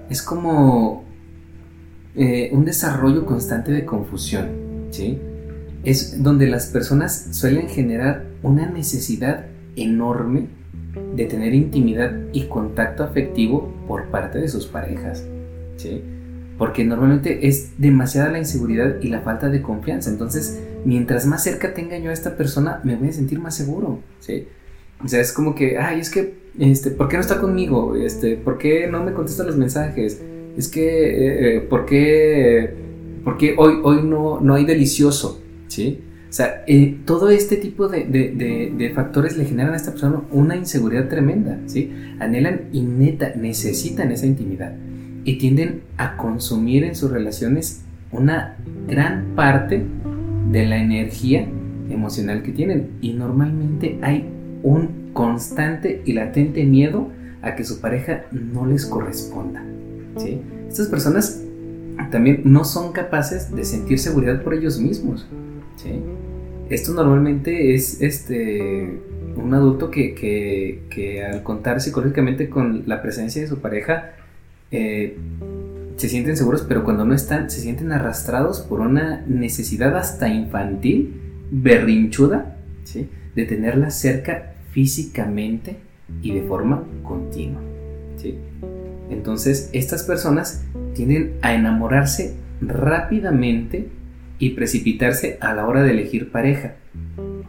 [0.10, 1.04] es como
[2.16, 4.48] eh, un desarrollo constante de confusión,
[4.92, 5.20] ¿sí?
[5.84, 10.48] Es donde las personas suelen generar una necesidad enorme
[11.16, 15.26] de tener intimidad y contacto afectivo por parte de sus parejas,
[15.76, 16.02] ¿sí?
[16.58, 21.74] Porque normalmente es demasiada la inseguridad y la falta de confianza, entonces mientras más cerca
[21.74, 24.48] tenga yo a esta persona, me voy a sentir más seguro, ¿sí?
[25.04, 27.96] O sea, es como que, ay, es que, este, ¿por qué no está conmigo?
[27.96, 30.22] Este, ¿por qué no me contesta los mensajes?
[30.56, 32.74] Es que, eh, eh, ¿por qué,
[33.24, 35.42] por qué hoy, hoy no, no hay delicioso?
[35.68, 36.02] ¿Sí?
[36.30, 40.22] O sea, eh, todo este tipo de, de, de, factores le generan a esta persona
[40.32, 41.92] una inseguridad tremenda, ¿sí?
[42.20, 44.76] Anhelan y neta necesitan esa intimidad
[45.24, 49.84] y tienden a consumir en sus relaciones una gran parte
[50.52, 51.48] de la energía
[51.90, 52.92] emocional que tienen.
[53.02, 54.30] Y normalmente hay
[54.64, 57.10] un constante y latente miedo
[57.42, 59.64] a que su pareja no les corresponda.
[60.18, 60.42] ¿sí?
[60.68, 61.42] Estas personas
[62.12, 65.28] también no son capaces de sentir seguridad por ellos mismos.
[65.78, 66.02] ¿sí?
[66.70, 69.00] Esto normalmente es este,
[69.36, 70.16] un adulto que,
[70.90, 74.14] que, al contar psicológicamente con la presencia de su pareja,
[74.72, 75.16] eh,
[75.96, 81.22] se sienten seguros, pero cuando no están, se sienten arrastrados por una necesidad hasta infantil,
[81.52, 82.58] berrinchuda,
[83.36, 85.78] de tenerla cerca físicamente
[86.22, 87.62] y de forma continua.
[89.10, 93.90] Entonces, estas personas tienden a enamorarse rápidamente
[94.40, 96.76] y precipitarse a la hora de elegir pareja.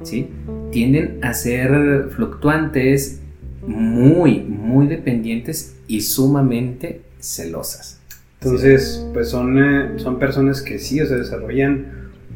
[0.02, 0.28] ¿sí?
[0.70, 3.20] Tienden a ser fluctuantes,
[3.66, 8.00] muy, muy dependientes y sumamente celosas.
[8.46, 11.86] Entonces, pues son, eh, son personas que sí, o sea, desarrollan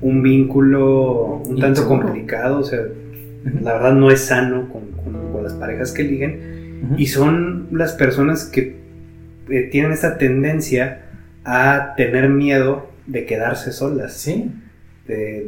[0.00, 2.80] un vínculo un tanto complicado, o sea,
[3.62, 4.90] la verdad no es sano con,
[5.42, 8.76] las parejas que eligen, y son las personas que
[9.48, 11.02] eh, tienen esta tendencia
[11.44, 14.12] a tener miedo de quedarse solas.
[14.12, 14.50] Sí.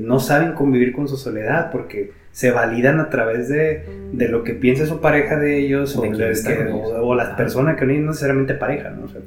[0.01, 4.87] no saben convivir con su soledad porque se validan a través de, lo que piensa
[4.87, 9.05] su pareja de ellos o, las personas que no es necesariamente pareja, ¿no?
[9.05, 9.20] O sea,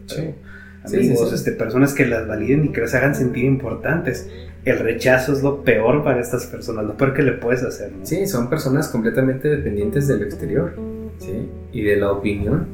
[0.93, 4.30] amigos, Este, personas que las validen y que las hagan sentir importantes.
[4.63, 7.91] El rechazo es lo peor para estas personas, lo peor que le puedes hacer.
[8.04, 10.76] Sí, son personas completamente dependientes del exterior
[11.19, 11.50] ¿sí?
[11.71, 12.67] y de la opinión.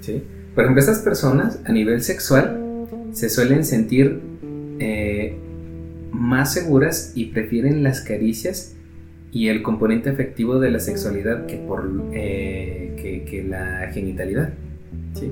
[0.00, 0.22] ¿sí?
[0.54, 4.20] Por ejemplo, estas personas a nivel sexual se suelen sentir
[4.78, 5.36] eh,
[6.12, 8.74] más seguras y prefieren las caricias
[9.32, 14.50] y el componente afectivo de la sexualidad que por eh, que, que la genitalidad.
[15.14, 15.30] ¿sí?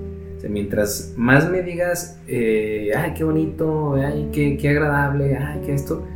[0.49, 6.07] Mientras más me digas, eh, ay, qué bonito, ay, qué, qué, agradable, ay, qué esto,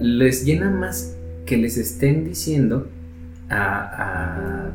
[0.00, 2.88] les llena más que les estén diciendo
[3.48, 4.72] al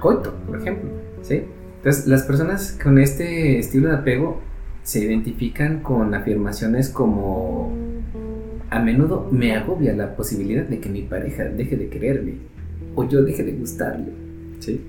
[0.00, 0.90] coito, por ejemplo,
[1.22, 1.42] ¿sí?
[1.78, 4.40] Entonces, las personas con este estilo de apego
[4.82, 7.72] se identifican con afirmaciones como
[8.70, 12.34] a menudo me agobia la posibilidad de que mi pareja deje de quererme
[12.94, 14.12] o yo deje de gustarle,
[14.58, 14.80] ¿sí?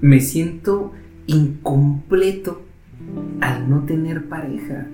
[0.00, 0.92] Me siento
[1.26, 2.62] incompleto
[3.40, 4.86] al no tener pareja.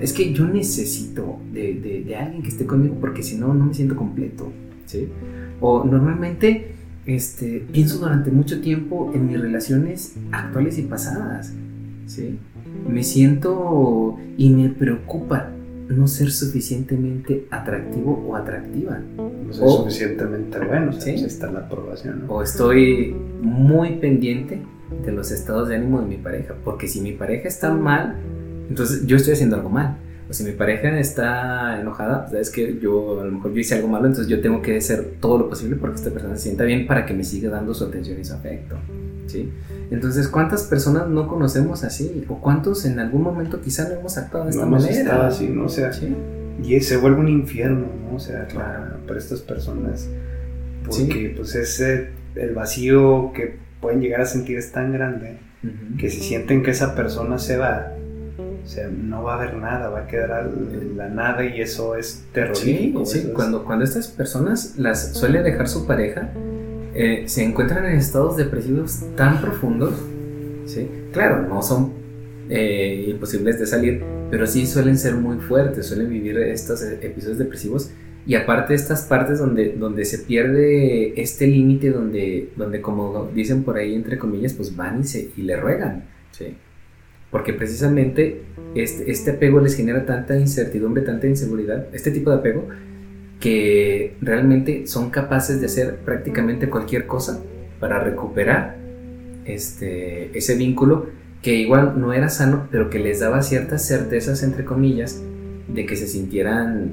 [0.00, 3.96] es que yo necesito de, alguien que esté conmigo porque si no, no me siento
[3.96, 4.52] completo.
[4.86, 5.08] ¿sí?
[5.60, 6.74] O normalmente
[7.06, 11.52] este, pienso durante mucho tiempo en mis relaciones actuales y pasadas.
[12.06, 12.38] ¿sí?
[12.88, 15.50] Me siento y me preocupa
[15.88, 19.00] no ser suficientemente atractivo o atractiva.
[19.16, 21.10] No soy suficientemente bueno, ¿sí?
[21.10, 22.24] está la aprobación.
[22.28, 24.62] O estoy muy pendiente
[25.04, 26.54] de los estados de ánimo de mi pareja.
[26.64, 28.16] Porque si mi pareja está mal,
[28.68, 29.98] entonces yo estoy haciendo algo mal.
[30.28, 33.88] O si mi pareja está enojada, sabes que yo a lo mejor yo hice algo
[33.88, 36.86] malo, entonces yo tengo que hacer todo lo posible porque esta persona se sienta bien
[36.86, 38.76] para que me siga dando su atención y su afecto.
[39.26, 39.50] ¿sí?
[39.90, 42.24] Entonces, ¿cuántas personas no conocemos así?
[42.28, 45.02] ¿O cuántos en algún momento quizá no hemos actuado de esta no hemos manera?
[45.02, 45.64] estado así, ¿no?
[45.64, 46.14] O sea, Sí.
[46.62, 48.16] y se vuelve un infierno, ¿no?
[48.16, 48.84] O sea, Claro.
[48.94, 50.08] para, para estas personas.
[50.90, 51.04] Sí.
[51.08, 55.98] Porque pues ese, el vacío que pueden llegar a sentir es tan grande Ujú.
[55.98, 57.92] que si sienten que esa persona se va,
[58.64, 61.94] o sea, no va a haber nada, va a quedar al- la nada y eso
[61.94, 63.04] es Sí, terrorífico.
[63.04, 66.30] sí, eso es- cuando, cuando estas personas las suele dejar su pareja,
[66.94, 69.92] eh, se encuentran en estados depresivos tan profundos,
[70.64, 70.88] ¿sí?
[71.12, 71.92] Claro, no son
[72.48, 77.36] eh, imposibles de salir, pero sí suelen ser muy fuertes, suelen vivir estos eh, episodios
[77.38, 77.90] depresivos
[78.26, 83.76] y aparte estas partes donde, donde se pierde este límite, donde, donde como dicen por
[83.76, 86.56] ahí entre comillas, pues van y, se, y le ruegan, ¿sí?
[87.30, 88.42] Porque precisamente
[88.74, 92.68] este, este apego les genera tanta incertidumbre, tanta inseguridad, este tipo de apego,
[93.40, 97.42] que realmente son capaces de hacer prácticamente cualquier cosa
[97.78, 98.76] para recuperar
[99.44, 101.08] este, ese vínculo
[101.42, 105.22] que igual no era sano, pero que les daba ciertas certezas, entre comillas,
[105.68, 106.92] de que se sintieran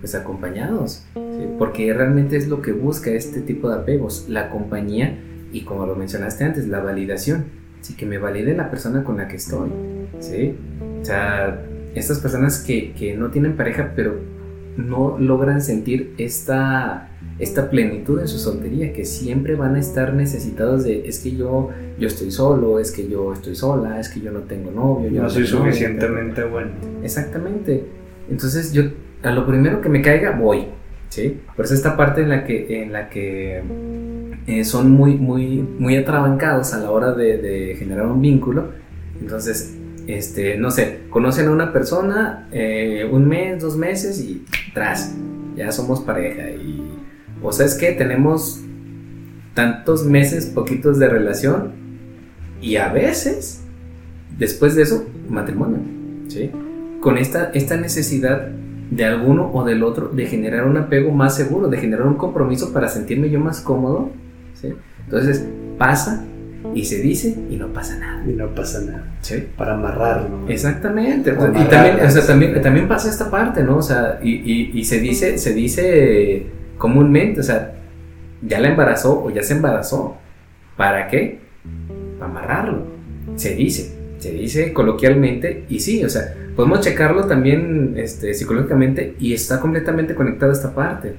[0.00, 1.46] pues acompañados, ¿sí?
[1.58, 5.18] porque realmente es lo que busca este tipo de apegos, la compañía
[5.52, 7.44] y como lo mencionaste antes, la validación,
[7.80, 9.70] sí, que me valide la persona con la que estoy,
[10.20, 10.54] ¿sí?
[11.00, 14.18] O sea, estas personas que, que no tienen pareja, pero
[14.76, 20.84] no logran sentir esta, esta plenitud en su soltería, que siempre van a estar necesitados
[20.84, 24.30] de, es que yo, yo estoy solo, es que yo estoy sola, es que yo
[24.30, 26.70] no tengo novio, yo no soy tengo novia, suficientemente bueno.
[27.02, 27.84] Exactamente.
[28.30, 28.84] Entonces yo
[29.22, 30.66] a lo primero que me caiga voy,
[31.08, 31.40] ¿sí?
[31.56, 33.62] Por eso esta parte en la que, en la que
[34.46, 38.68] eh, son muy, muy, muy atrabancados a la hora de, de generar un vínculo.
[39.20, 45.14] Entonces, este, no sé, conocen a una persona eh, un mes, dos meses y tras,
[45.56, 46.50] ya somos pareja.
[46.50, 46.82] Y,
[47.42, 48.60] o sea, es que tenemos
[49.54, 51.72] tantos meses, poquitos de relación
[52.60, 53.62] y a veces,
[54.38, 55.78] después de eso, matrimonio,
[56.28, 56.50] ¿sí?
[57.00, 58.50] Con esta, esta necesidad
[58.90, 62.72] de alguno o del otro de generar un apego más seguro, de generar un compromiso
[62.72, 64.10] para sentirme yo más cómodo,
[64.54, 64.74] ¿sí?
[65.04, 65.46] Entonces
[65.78, 66.24] pasa
[66.74, 69.04] y se dice y no pasa nada, Y no pasa nada.
[69.22, 69.46] ¿sí?
[69.56, 70.48] Para amarrarlo.
[70.48, 71.30] Exactamente.
[71.30, 73.78] Y también, o sea, también, también pasa esta parte, ¿no?
[73.78, 77.74] O sea, y, y- y se dice, se dice comúnmente, o sea,
[78.42, 80.16] ya la embarazó o ya se embarazó.
[80.76, 81.38] ¿Para qué?
[82.18, 82.82] Para amarrarlo.
[83.36, 89.32] Se dice, se dice coloquialmente y sí, o sea, podemos checarlo también este, psicológicamente y
[89.32, 91.14] está completamente conectada esta parte.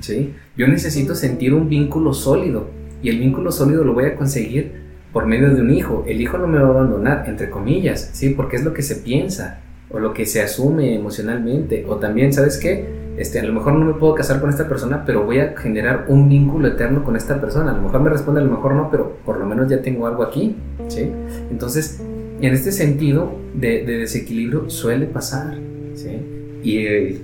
[0.00, 0.34] ¿sí?
[0.56, 2.70] Yo necesito sentir un vínculo sólido
[3.02, 6.04] y el vínculo sólido lo voy a conseguir por medio de un hijo.
[6.06, 8.30] El hijo no me va a abandonar, entre comillas, ¿sí?
[8.30, 11.84] Porque es lo que se piensa o lo que se asume emocionalmente.
[11.88, 12.98] O también, ¿sabes qué?
[13.16, 16.04] Este, a lo mejor no me puedo casar con esta persona, pero voy a generar
[16.08, 17.72] un vínculo eterno con esta persona.
[17.72, 20.06] A lo mejor me responde, a lo mejor no, pero por lo menos ya tengo
[20.06, 20.56] algo aquí,
[20.88, 21.10] ¿sí?
[21.50, 22.00] Entonces,
[22.40, 25.58] en este sentido de, de desequilibrio suele pasar,
[25.94, 26.20] ¿sí?
[26.62, 27.20] Y eh,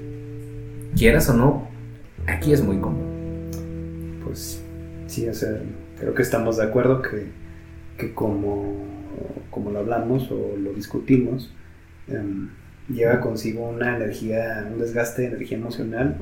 [0.96, 1.68] quieras o no,
[2.27, 3.50] aquí es muy común.
[4.24, 4.62] Pues
[5.07, 5.61] sí, o sea,
[5.98, 7.27] creo que estamos de acuerdo que,
[7.98, 8.85] que como,
[9.50, 11.53] como lo hablamos o lo discutimos,
[12.09, 12.50] em,
[12.88, 16.16] lleva consigo una energía, un desgaste de energía emocional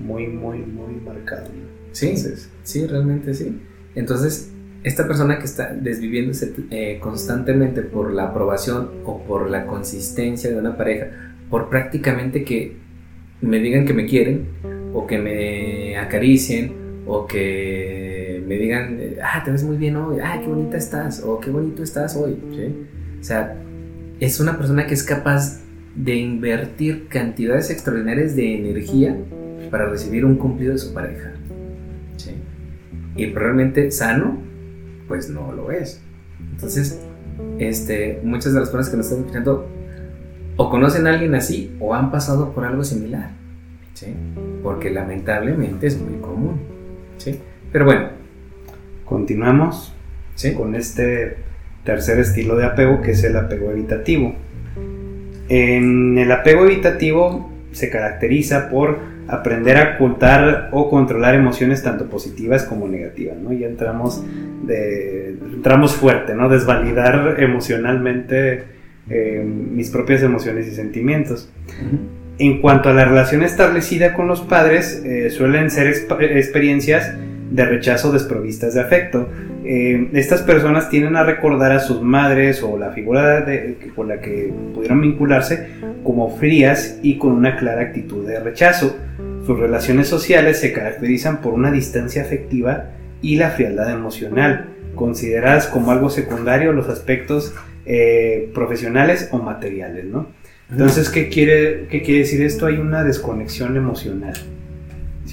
[0.00, 1.48] muy, muy, muy marcado.
[1.92, 3.60] Sí, Entonces, sí, realmente sí.
[3.94, 4.52] Entonces,
[4.88, 10.56] esta persona que está desviviéndose eh, constantemente por la aprobación o por la consistencia de
[10.56, 11.06] una pareja,
[11.50, 12.76] por prácticamente que
[13.40, 14.46] me digan que me quieren,
[14.92, 16.72] o que me acaricien,
[17.06, 21.38] o que me digan, ah, te ves muy bien hoy, ah, qué bonita estás, o
[21.38, 22.74] qué bonito estás hoy, ¿sí?
[23.20, 23.56] O sea,
[24.20, 25.60] es una persona que es capaz
[25.94, 29.16] de invertir cantidades extraordinarias de energía
[29.70, 31.32] para recibir un cumplido de su pareja.
[32.16, 32.32] ¿sí?
[33.16, 34.38] Y realmente sano,
[35.08, 36.00] pues no lo es.
[36.52, 37.00] Entonces,
[37.58, 39.68] este, muchas de las personas que nos están escuchando
[40.56, 43.30] o conocen a alguien así o han pasado por algo similar.
[43.94, 44.14] ¿sí?
[44.62, 46.60] Porque lamentablemente es muy común.
[47.16, 47.40] ¿sí?
[47.72, 48.08] Pero bueno,
[49.04, 49.94] continuamos
[50.34, 50.52] ¿sí?
[50.52, 51.36] con este
[51.84, 54.34] tercer estilo de apego que es el apego evitativo.
[55.48, 62.64] En el apego evitativo se caracteriza por aprender a ocultar o controlar emociones tanto positivas
[62.64, 63.52] como negativas, ¿no?
[63.52, 64.24] Ya entramos
[64.64, 66.48] de entramos fuerte, ¿no?
[66.48, 68.64] Desvalidar emocionalmente
[69.10, 71.52] eh, mis propias emociones y sentimientos.
[72.38, 77.14] En cuanto a la relación establecida con los padres, eh, suelen ser exp- experiencias
[77.50, 79.28] de rechazo desprovistas de afecto.
[79.64, 83.44] Eh, estas personas tienden a recordar a sus madres o la figura
[83.96, 85.68] con la que pudieron vincularse
[86.04, 88.96] como frías y con una clara actitud de rechazo.
[89.48, 92.90] Sus relaciones sociales se caracterizan por una distancia afectiva
[93.22, 97.54] y la frialdad emocional, consideradas como algo secundario los aspectos
[97.86, 100.26] eh, profesionales o materiales, ¿no?
[100.70, 102.66] Entonces, ¿qué quiere, ¿qué quiere decir esto?
[102.66, 104.34] Hay una desconexión emocional.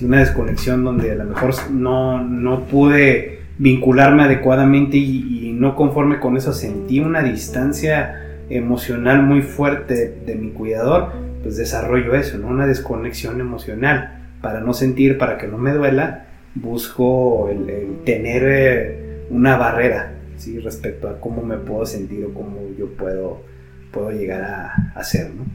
[0.01, 6.38] una desconexión donde a lo mejor no, no pude vincularme adecuadamente y, no conforme con
[6.38, 11.12] eso sentí una distancia emocional muy fuerte de, mi cuidador,
[11.46, 12.48] pues desarrollo eso, ¿no?
[12.48, 14.30] Una desconexión emocional.
[14.42, 20.58] Para no sentir, para que no me duela, busco el, tener eh, una barrera, ¿sí?
[20.58, 23.44] Respecto a cómo me puedo sentir o cómo yo puedo
[23.92, 25.46] puedo llegar a hacer, ¿no?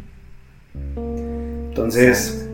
[1.70, 2.48] Entonces,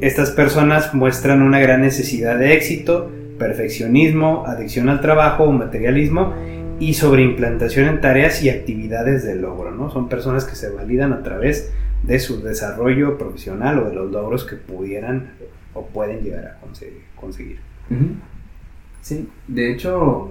[0.00, 6.32] estas personas muestran una gran necesidad de éxito, perfeccionismo, adicción al trabajo o materialismo
[6.80, 9.90] y sobreimplantación en tareas y actividades de logro, ¿no?
[9.90, 11.70] Son personas que se validan a través
[12.02, 15.32] de su desarrollo profesional o de los logros que pudieran
[15.74, 16.60] o pueden llegar a
[17.16, 17.58] conseguir.
[19.00, 20.28] Sí, de hecho,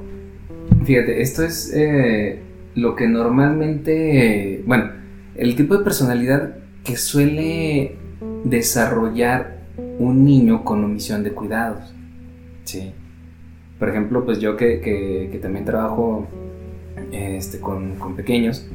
[0.85, 2.39] fíjate, esto es eh,
[2.75, 4.91] lo que normalmente, bueno,
[5.35, 7.95] el tipo de personalidad que suele
[8.43, 9.61] desarrollar
[9.99, 11.93] un niño con omisión de cuidados.
[12.63, 12.93] Sí.
[13.79, 16.27] Por ejemplo, pues yo que, también trabajo
[17.11, 18.67] este, con, pequeños,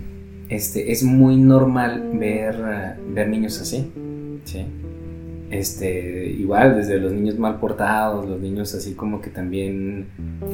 [0.49, 3.93] este, es muy normal ver, ver niños así.
[4.45, 4.67] Sí
[5.51, 10.09] este, igual desde los niños mal portados, los niños así como que también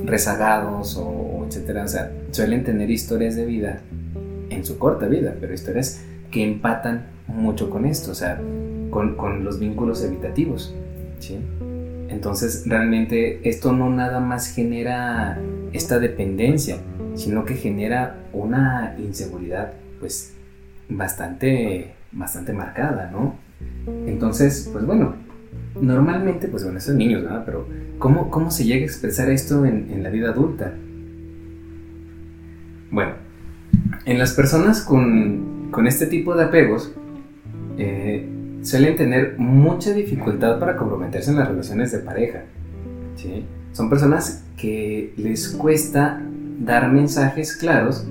[0.04, 3.80] rezagados o, etcétera, o sea, suelen tener historias de vida
[4.50, 8.40] en su corta vida, pero historias que empatan mucho con esto, o sea,
[8.90, 10.74] con, con los vínculos evitativos,
[11.18, 11.38] ¿sí?
[12.08, 15.40] Entonces, realmente esto no nada más genera
[15.72, 16.76] esta dependencia,
[17.14, 19.72] sino que genera una inseguridad,
[20.02, 20.34] pues,
[20.88, 23.36] bastante, bastante marcada, ¿no?
[24.04, 25.14] Entonces, pues bueno,
[25.80, 27.44] normalmente, pues bueno, esos niños, ¿verdad?
[27.46, 27.68] Pero
[28.00, 30.72] ¿cómo, ¿cómo se llega a expresar esto en, la vida adulta?
[32.90, 33.12] Bueno,
[34.04, 36.92] en las personas con, con este tipo de apegos,
[37.78, 38.28] eh,
[38.62, 42.42] suelen tener mucha dificultad para comprometerse en las relaciones de pareja.
[43.14, 43.44] ¿sí?
[43.70, 46.20] Son personas que les cuesta
[46.58, 48.04] dar mensajes claros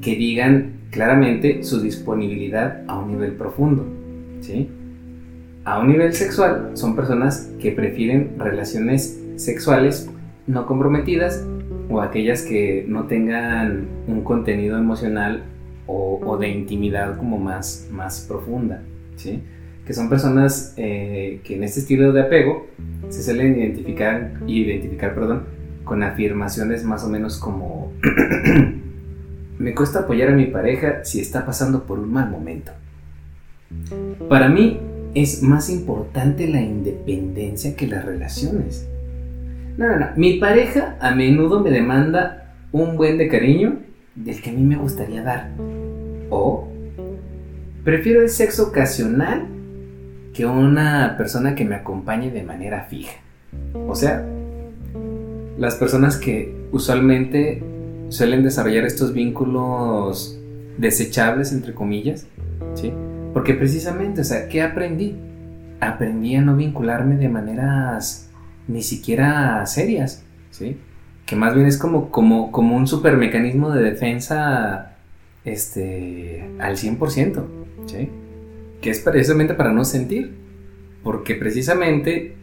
[0.00, 3.86] que digan claramente su disponibilidad a un nivel profundo.
[4.40, 4.68] ¿sí?
[5.64, 10.10] A un nivel sexual, son personas que prefieren relaciones sexuales
[10.46, 11.46] no comprometidas
[11.90, 15.44] o aquellas que no tengan un contenido emocional
[15.86, 18.82] o, de intimidad como más, más profunda,
[19.16, 19.42] ¿sí?
[19.86, 22.66] que son personas eh, que en este estilo de apego
[23.08, 25.44] se suelen identificar, identificar perdón,
[25.84, 27.90] con afirmaciones más o menos como
[29.58, 32.72] me cuesta apoyar a mi pareja si está pasando por un mal momento.
[34.28, 34.78] Para mí
[35.14, 38.88] es más importante la independencia que las relaciones.
[39.76, 40.06] No, no, no.
[40.16, 43.78] Mi pareja a menudo me demanda un buen de cariño
[44.14, 45.50] del que a mí me gustaría dar.
[46.30, 46.68] O
[47.84, 49.46] prefiero el sexo ocasional
[50.34, 53.16] que una persona que me acompañe de manera fija.
[53.86, 54.24] O sea,
[55.58, 57.62] las personas que usualmente
[58.08, 60.38] suelen desarrollar estos vínculos
[60.76, 62.26] desechables, entre comillas,
[62.74, 62.92] ¿sí?
[63.32, 65.16] Porque precisamente, o sea, ¿qué aprendí?
[65.80, 68.30] Aprendí a no vincularme de maneras
[68.66, 70.78] ni siquiera serias, ¿sí?
[71.26, 74.96] Que más bien es como, como, como un super mecanismo de defensa
[75.44, 77.44] este, al 100%,
[77.86, 78.08] ¿sí?
[78.80, 80.36] Que es precisamente para no sentir.
[81.02, 82.34] Porque precisamente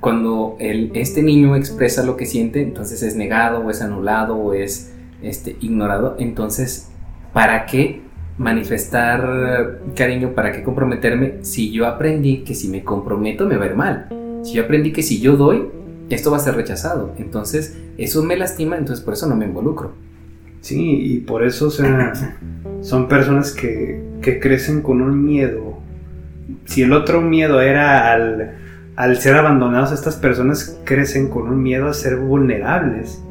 [0.00, 4.54] cuando el, este niño expresa lo que siente, entonces es negado o es anulado o
[4.54, 6.16] es este, ignorado.
[6.18, 6.88] Entonces,
[7.32, 8.02] ¿para qué
[8.38, 11.38] manifestar cariño, ¿para qué comprometerme?
[11.42, 14.08] Si yo aprendí que si me comprometo me va a ir mal.
[14.42, 15.68] Si yo aprendí que si yo doy,
[16.10, 17.14] esto va a ser rechazado.
[17.18, 19.92] Entonces, eso me lastima, entonces por eso no me involucro.
[20.60, 25.78] Sí, y por eso son personas que, que crecen con un miedo.
[26.64, 28.65] Si el otro miedo era al,
[28.96, 33.22] al ser abandonados, estas personas crecen con un miedo a ser vulnerables.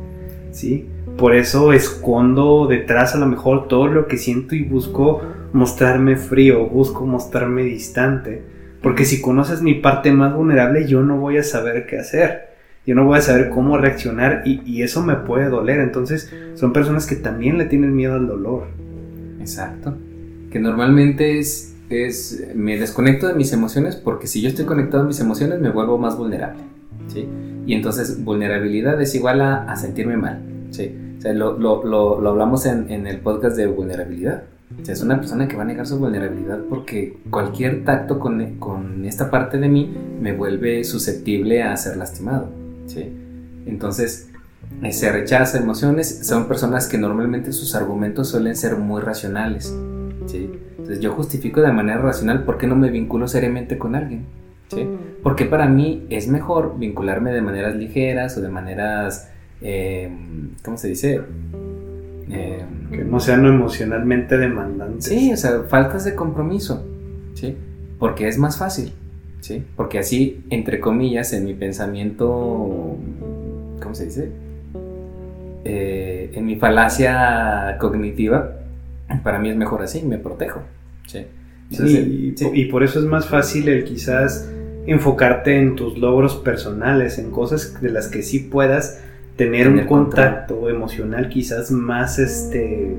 [0.52, 0.88] ¿Sí?
[1.18, 5.22] Por eso escondo detrás a lo mejor todo lo que siento y busco
[5.54, 8.44] mostrarme frío, busco mostrarme distante.
[8.82, 12.50] Porque si conoces mi parte más vulnerable, yo no voy a saber qué hacer.
[12.86, 15.80] Yo no voy a saber cómo reaccionar y, eso me puede doler.
[15.80, 18.68] Entonces son personas que también le tienen miedo al dolor.
[19.40, 19.98] Exacto.
[20.52, 25.08] Que normalmente es, es, me desconecto de mis emociones porque si yo estoy conectado a
[25.08, 26.64] mis emociones me vuelvo más vulnerable.
[27.08, 27.28] ¿sí?
[27.66, 30.96] Y entonces vulnerabilidad es igual a, sentirme mal, ¿sí?
[31.18, 34.44] O sea, lo, lo, lo, hablamos en, en, el podcast de vulnerabilidad.
[34.88, 39.32] Es una persona que va a negar su vulnerabilidad porque cualquier tacto con, con esta
[39.32, 42.50] parte de mí me vuelve susceptible a ser lastimado,
[42.88, 43.12] ¿sí?
[43.66, 44.30] Entonces,
[44.84, 49.74] eh, se rechaza emociones, son personas que normalmente sus argumentos suelen ser muy racionales,
[50.26, 50.52] ¿sí?
[50.86, 54.26] Entonces yo justifico de manera racional por qué no me vinculo seriamente con alguien,
[54.68, 54.88] ¿sí?
[55.24, 59.32] Porque para mí es mejor vincularme de maneras ligeras o de maneras,
[59.62, 60.12] eh,
[60.64, 61.22] ¿cómo se dice?
[62.30, 65.06] Eh, que no sean emocionalmente demandantes.
[65.06, 66.86] Sí, o sea, faltas de compromiso,
[67.34, 67.58] ¿sí?
[67.98, 68.94] Porque es más fácil,
[69.40, 69.64] ¿sí?
[69.76, 72.96] Porque así, entre comillas, en mi pensamiento,
[73.82, 74.32] ¿cómo se dice?
[75.64, 78.52] Eh, en mi falacia cognitiva,
[79.24, 80.62] para mí es mejor así, me protejo.
[81.06, 81.26] ¿Sí?
[82.54, 84.50] y, por eso es más fácil el quizás
[84.86, 89.02] enfocarte en tus logros personales, en cosas de las que sí puedas
[89.36, 92.96] tener, un contacto emocional quizás más este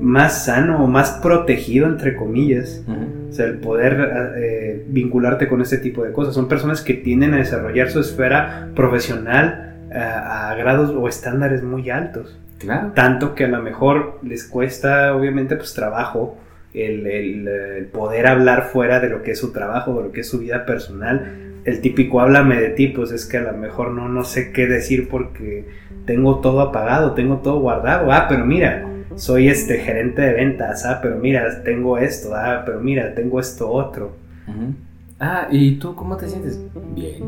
[0.00, 2.82] más sano o más protegido entre comillas.
[3.28, 6.34] O sea, el poder eh, vincularte con ese tipo de cosas.
[6.34, 12.38] Son personas que tienden a desarrollar su esfera profesional a, grados o estándares muy altos.
[12.58, 12.92] Claro.
[12.94, 16.36] Tanto que a lo mejor les cuesta, obviamente, pues trabajo
[16.74, 20.38] el, poder hablar fuera de lo que es su trabajo, de lo que es su
[20.38, 21.62] vida personal.
[21.64, 24.66] El típico háblame de ti, pues es que a lo mejor no, no sé qué
[24.66, 25.66] decir porque
[26.06, 28.10] tengo todo apagado, tengo todo guardado.
[28.12, 30.86] Ah, pero mira, soy este gerente de ventas.
[30.86, 32.34] Ah, pero mira, tengo esto.
[32.34, 34.12] Ah, pero mira, tengo esto otro.
[35.18, 36.58] Ah, ¿y tú cómo te sientes?
[36.94, 37.22] Bien.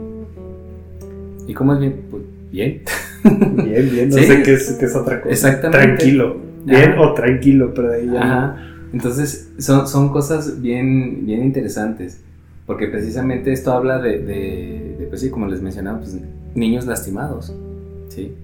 [1.46, 2.00] ¿Y cómo es bien?
[2.10, 2.82] Pues bien.
[3.24, 5.30] Bien, bien, no sé qué es, otra cosa.
[5.30, 5.78] Exactamente.
[5.78, 6.40] Tranquilo.
[6.64, 12.20] Bien o tranquilo, pero ahí ya Entonces, son, son cosas bien, bien interesantes.
[12.66, 16.16] Porque precisamente esto habla de, de, pues sí, como les mencionaba, pues,
[16.54, 17.52] niños lastimados.
[18.08, 18.34] ¿sí?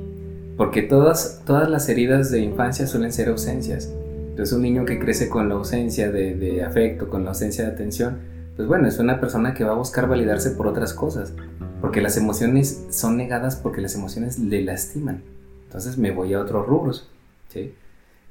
[0.56, 3.92] Porque todas, todas las heridas de infancia suelen ser ausencias.
[4.30, 7.70] Entonces, un niño que crece con la ausencia de, de afecto, con la ausencia de
[7.70, 8.18] atención,
[8.56, 11.32] pues bueno, es una persona que va a buscar validarse por otras cosas.
[11.80, 15.22] Porque las emociones son negadas porque las emociones le lastiman.
[15.66, 17.08] Entonces me voy a otros rubros.
[17.50, 17.72] ¿sí?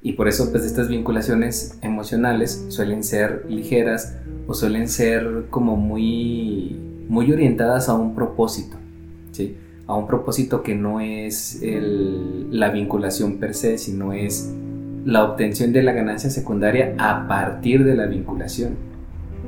[0.07, 4.15] Y por eso pues estas vinculaciones emocionales suelen ser ligeras
[4.47, 6.79] o suelen ser como muy,
[7.09, 8.77] muy orientadas a un propósito.
[9.33, 9.57] ¿sí?
[9.85, 14.49] A un propósito que no es la vinculación per se, sino es
[15.03, 18.75] la obtención de la ganancia secundaria a partir de la vinculación.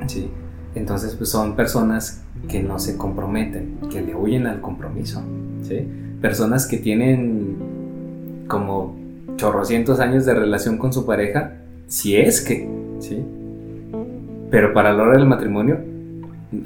[0.08, 0.28] ¿sí?
[0.74, 5.22] Entonces, pues son personas que no se comprometen, que le huyen al compromiso,
[5.62, 5.88] ¿sí?
[6.20, 7.56] Personas que tienen
[8.46, 8.99] como
[9.40, 11.54] chorrocientos años de relación con su pareja,
[11.86, 12.68] si es que,
[12.98, 13.24] ¿sí?
[14.50, 15.78] Pero para la hora del matrimonio,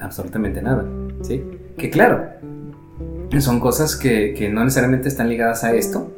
[0.00, 0.84] absolutamente nada,
[1.22, 1.42] ¿sí?
[1.78, 2.24] Que claro,
[3.38, 6.12] son cosas que, no necesariamente están ligadas a esto,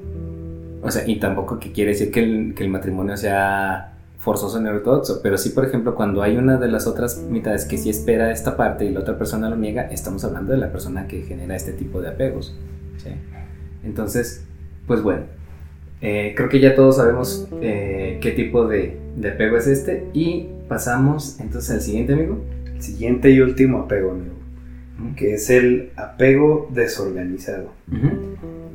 [0.82, 5.20] o sea, y tampoco que quiere decir que el, que el matrimonio sea forzoso ortodoxo,
[5.22, 8.56] pero sí, por ejemplo, cuando hay una de las otras mitades que sí espera esta
[8.56, 11.72] parte y la otra persona lo niega, estamos hablando de la persona que genera este
[11.72, 12.56] tipo de apegos.
[13.84, 14.44] Entonces,
[14.88, 15.26] pues bueno,
[16.00, 18.98] eh, creo que ya todos sabemos eh, qué tipo de,
[19.32, 22.40] apego es este y pasamos entonces al siguiente, amigo.
[22.74, 24.34] El siguiente y último apego, amigo,
[25.16, 27.72] que es el apego desorganizado.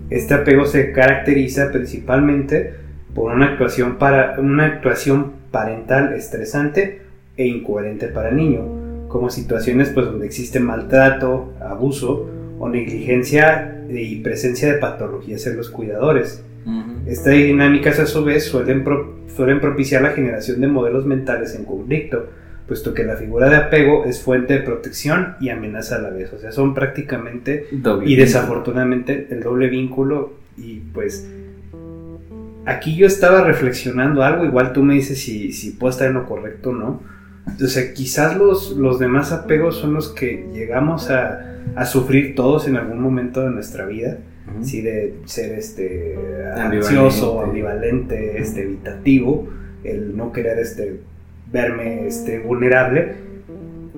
[0.09, 2.74] Este apego se caracteriza principalmente
[3.13, 7.01] por una actuación, para, una actuación parental estresante
[7.38, 14.17] e incoherente para el niño, como situaciones pues, donde existe maltrato, abuso o negligencia y
[14.22, 16.43] presencia de patologías en los cuidadores.
[17.05, 18.84] Estas dinámicas a su vez suelen,
[19.36, 22.30] suelen propiciar la generación de modelos mentales en conflicto,
[22.68, 26.32] puesto que la figura de apego es fuente de protección y amenaza a la vez.
[26.34, 27.68] O sea, son prácticamente
[28.05, 31.28] y desafortunadamente el doble vínculo y pues
[32.66, 36.26] aquí yo estaba reflexionando algo, igual tú me dices si, si puedo estar en lo
[36.26, 37.01] correcto o no.
[37.62, 41.47] O sea, quizás los, los demás apegos son los que llegamos a,
[41.86, 44.18] sufrir todos en algún momento de nuestra vida.
[44.61, 46.17] Sí, de ser este
[46.55, 49.47] ansioso, ambivalente, este evitativo,
[49.83, 50.99] el no querer este
[51.51, 53.15] verme este vulnerable.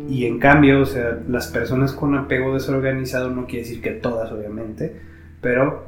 [0.09, 4.31] Y en cambio, o sea, las personas con apego desorganizado no quiere decir que todas,
[4.31, 4.93] obviamente,
[5.41, 5.83] pero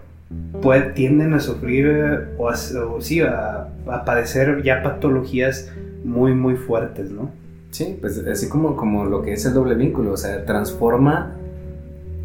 [0.61, 3.67] pues, tienden a sufrir eh, o, sí, a,
[4.05, 5.71] padecer ya patologías
[6.03, 7.31] muy, muy fuertes, ¿no?
[7.71, 11.35] Sí, pues así como, como lo que es el doble vínculo, o sea, transforma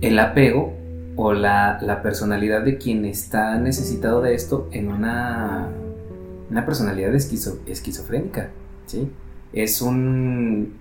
[0.01, 0.75] el apego
[1.17, 5.69] o la, personalidad de quien está necesitado de esto en una,
[6.51, 8.51] una personalidad esquizofrénica,
[8.87, 9.11] ¿sí?
[9.53, 10.75] Es un,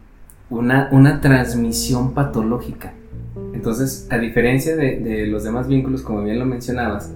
[0.49, 2.93] una, una transmisión patológica.
[3.53, 7.11] Entonces, a diferencia de, de los demás vínculos, como bien lo mencionabas,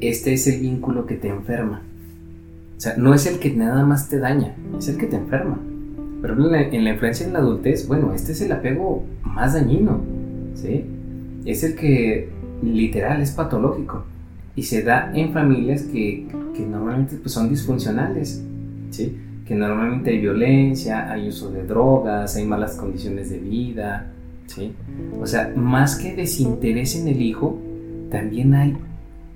[0.00, 1.82] este es el vínculo que te enferma.
[2.76, 5.58] O sea, no es el que nada más te daña, es el que te enferma.
[6.20, 9.54] Pero en la, en la influencia en la adultez, bueno, este es el apego más
[9.54, 10.00] dañino,
[10.54, 10.84] ¿sí?
[11.46, 12.28] Es el que
[12.62, 14.04] literal es patológico
[14.56, 18.42] y se da en familias que, que normalmente pues, son disfuncionales,
[18.90, 19.16] ¿sí?
[19.46, 24.10] Que normalmente hay violencia, hay uso de drogas, hay malas condiciones de vida,
[24.46, 24.72] ¿sí?
[25.20, 27.58] O sea, más que desinterés en el hijo,
[28.10, 28.76] también hay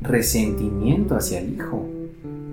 [0.01, 1.87] resentimiento hacia el hijo,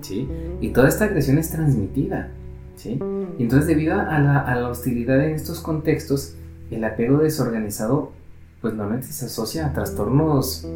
[0.02, 0.28] ¿sí?
[0.60, 2.28] Y toda esta agresión es transmitida,
[2.76, 3.00] ¿sí?
[3.38, 6.34] Y entonces debido a la, a la hostilidad en estos contextos,
[6.70, 8.12] el apego desorganizado
[8.60, 10.66] pues normalmente se asocia a trastornos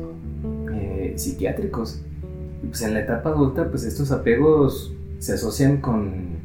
[0.73, 2.01] eh, psiquiátricos.
[2.63, 6.39] Y pues en la etapa adulta, pues estos apegos se asocian con,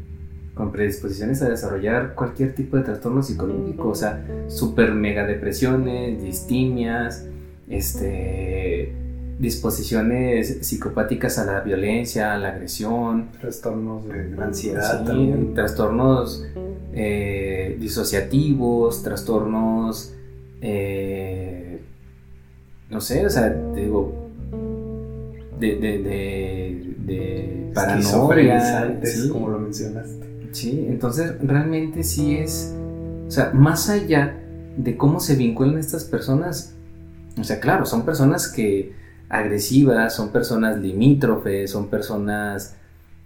[0.55, 7.27] con predisposiciones a desarrollar cualquier tipo de trastorno psicológico, o sea, super mega depresiones, distimias,
[7.69, 8.93] este,
[9.39, 13.29] disposiciones psicopáticas a la violencia, a la agresión.
[13.39, 15.53] Trastornos de ansiedad Sí, también.
[15.53, 16.45] Trastornos
[16.93, 20.13] eh, disociativos, trastornos,
[20.61, 21.81] eh,
[22.89, 24.29] no sé, o sea, te digo,
[25.59, 28.99] de, de, de, de paranoia.
[29.03, 29.29] Sí.
[29.29, 30.25] como lo mencionaste.
[30.51, 32.75] Sí, entonces realmente sí es,
[33.27, 34.39] o sea, más allá
[34.77, 36.73] de cómo se vinculan estas personas,
[37.39, 38.93] o sea, claro, son personas que
[39.29, 42.75] agresivas, son personas limítrofes, son personas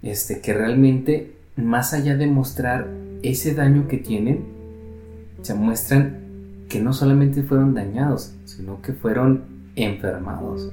[0.01, 2.87] este, que realmente, más allá de mostrar
[3.21, 4.45] ese daño que tienen,
[5.41, 6.19] se muestran
[6.71, 9.43] que no solamente fueron dañados, sino que fueron
[9.75, 10.71] enfermados.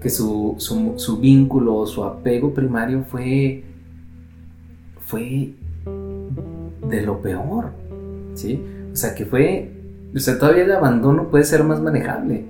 [0.00, 3.62] Que su, su, su vínculo, su apego primario fue,
[5.00, 5.54] fue
[6.88, 7.70] de lo peor.
[8.34, 8.60] ¿sí?
[8.92, 9.70] O sea, que fue,
[10.14, 12.44] o sea, todavía el abandono puede ser más manejable,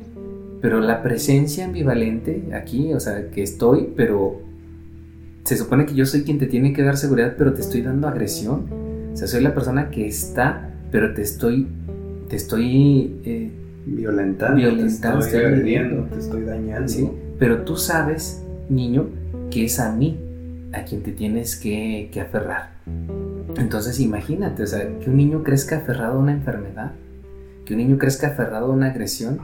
[0.63, 4.41] pero la presencia ambivalente aquí, o sea, que estoy, pero
[5.45, 8.09] se supone que yo soy quien te tiene que dar seguridad, pero te estoy dando
[8.09, 8.67] agresión.
[9.13, 11.69] O sea, soy la persona que está, pero te estoy,
[12.29, 13.51] te estoy, eh,
[13.87, 16.15] Violentando, Violentando, te estoy estoy agrediendo, agrediendo.
[16.15, 16.89] te estoy dañando.
[16.89, 17.11] ¿sí?
[17.39, 19.09] Pero tú sabes, niño,
[19.51, 20.19] que es a mí
[20.73, 22.73] a quien te tienes que, que aferrar.
[23.57, 26.93] Entonces imagínate, o sea, que un niño crezca aferrado a una enfermedad,
[27.65, 29.41] que un niño crezca aferrado a una agresión.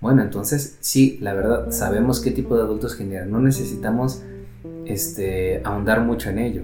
[0.00, 3.30] Bueno, entonces sí, la verdad, sabemos qué tipo de adultos generan.
[3.30, 4.24] No necesitamos
[4.86, 6.62] este, ahondar mucho en ello.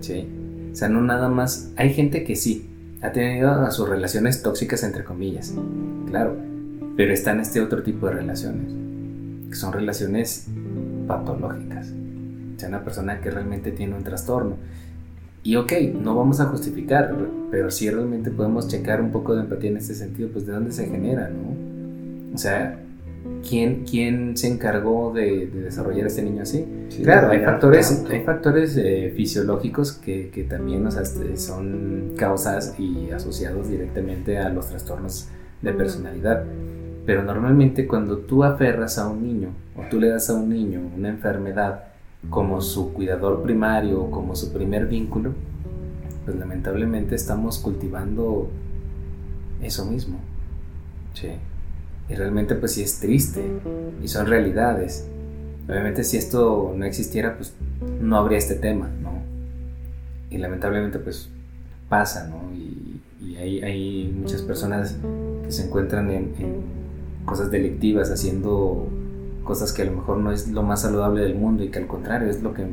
[0.00, 0.26] ¿sí?
[0.72, 1.72] O sea, no nada más.
[1.76, 2.70] Hay gente que sí,
[3.04, 5.54] ha tenido a sus relaciones tóxicas, entre comillas,
[6.08, 6.36] claro,
[6.96, 8.72] pero está en este otro tipo de relaciones,
[9.50, 10.46] que son relaciones
[11.06, 11.92] patológicas.
[12.56, 14.56] O sea, una persona que realmente tiene un trastorno.
[15.42, 17.14] Y ok, no vamos a justificar,
[17.50, 20.72] pero sí realmente podemos checar un poco de empatía en este sentido, pues de dónde
[20.72, 22.34] se genera, ¿no?
[22.34, 22.80] O sea,
[23.48, 26.64] ¿quién, quién se encargó de, de desarrollar a este niño así?
[26.88, 28.12] Sí, Claro, hay factores, tanto.
[28.12, 34.38] hay factores eh, fisiológicos que, que también o sea, este, son causas y asociados directamente
[34.38, 35.28] a los trastornos
[35.62, 36.44] de personalidad.
[37.06, 40.80] Pero normalmente cuando tú aferras a un niño o tú le das a un niño
[40.96, 41.84] una enfermedad
[42.30, 45.32] como su cuidador primario o como su primer vínculo,
[46.24, 48.48] pues lamentablemente estamos cultivando
[49.62, 50.18] eso mismo.
[51.12, 51.28] Sí.
[52.08, 53.42] Y realmente pues sí es triste
[54.02, 55.06] y son realidades.
[55.68, 57.54] Obviamente si esto no existiera, pues
[58.00, 59.22] no habría este tema, ¿no?
[60.30, 61.30] Y lamentablemente pues
[61.88, 62.52] pasa, ¿no?
[62.54, 64.96] Y, y hay, hay muchas personas
[65.44, 66.34] que se encuentran en,
[67.24, 68.86] cosas delictivas, haciendo
[69.44, 71.86] cosas que a lo mejor no es lo más saludable del mundo y que al
[71.86, 72.66] contrario es lo que,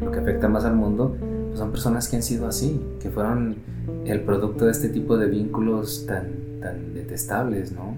[0.00, 1.16] lo que afecta más al mundo,
[1.48, 3.56] pues son personas que han sido así, que fueron
[4.04, 7.96] el producto de este tipo de vínculos tan, tan detestables, ¿no?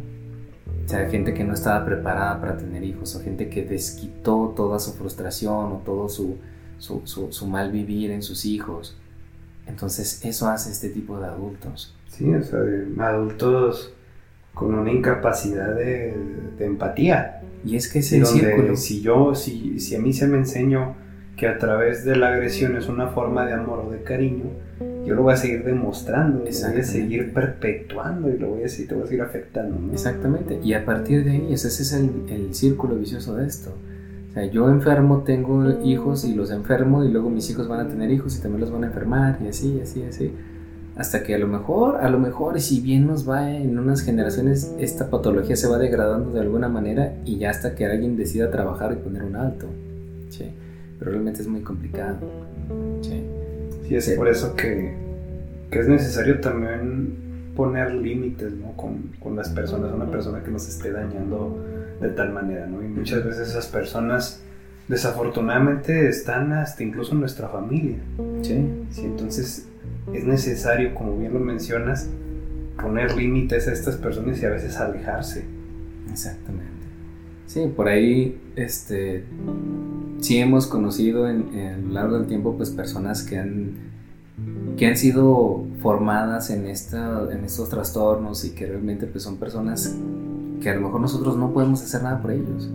[0.89, 4.78] O sea, gente que no estaba preparada para tener hijos, o gente que desquitó toda
[4.78, 6.39] su frustración o todo su,
[6.78, 8.97] su, su, su mal vivir en sus hijos.
[9.66, 11.95] Entonces, eso hace este tipo de adultos.
[12.07, 13.93] Sí, o sea, de adultos
[14.55, 16.16] con una incapacidad de,
[16.57, 17.43] de empatía.
[17.66, 18.76] Y es que es Y el donde círculo.
[18.76, 20.95] si yo, si, si a mí se me enseñó
[21.36, 24.47] que a través de la agresión es una forma de amor o de cariño,
[25.09, 28.68] yo lo voy a seguir demostrando, lo voy a seguir perpetuando y lo voy a
[28.68, 29.78] seguir, te voy a seguir afectando.
[29.78, 29.92] ¿no?
[29.92, 30.61] Exactamente.
[30.62, 33.72] Y a partir de ahí, ese es el, el círculo vicioso de esto.
[34.30, 37.88] O sea, yo enfermo, tengo hijos y los enfermo y luego mis hijos van a
[37.88, 40.32] tener hijos y también los van a enfermar y así, así, así.
[40.96, 44.74] Hasta que a lo mejor, a lo mejor, si bien nos va en unas generaciones,
[44.78, 48.92] esta patología se va degradando de alguna manera y ya hasta que alguien decida trabajar
[48.92, 49.66] y poner un alto.
[50.28, 50.50] Sí.
[50.98, 52.18] Pero realmente es muy complicado.
[53.00, 53.22] Sí.
[53.89, 54.12] Sí, es Sí.
[54.16, 54.93] por eso que,
[55.70, 58.72] que es necesario también poner límites ¿no?
[58.76, 61.64] con, con, las personas, una persona que nos esté dañando
[62.01, 62.82] de tal manera, ¿no?
[62.82, 64.41] Y muchas veces esas personas
[64.86, 67.97] desafortunadamente están hasta incluso en nuestra familia.
[68.43, 68.64] Sí.
[68.91, 69.66] sí entonces
[70.12, 72.09] es necesario, como bien lo mencionas,
[72.80, 75.45] poner límites a estas personas y a veces alejarse.
[76.11, 76.64] Exactamente.
[77.47, 79.24] Sí, por ahí, este,
[80.20, 83.72] sí hemos conocido en, a lo largo del tiempo, pues personas que han,
[84.76, 89.94] que han sido formadas en, esta, en estos trastornos y que realmente pues son personas
[90.60, 92.68] que a lo mejor nosotros no podemos hacer nada por ellos.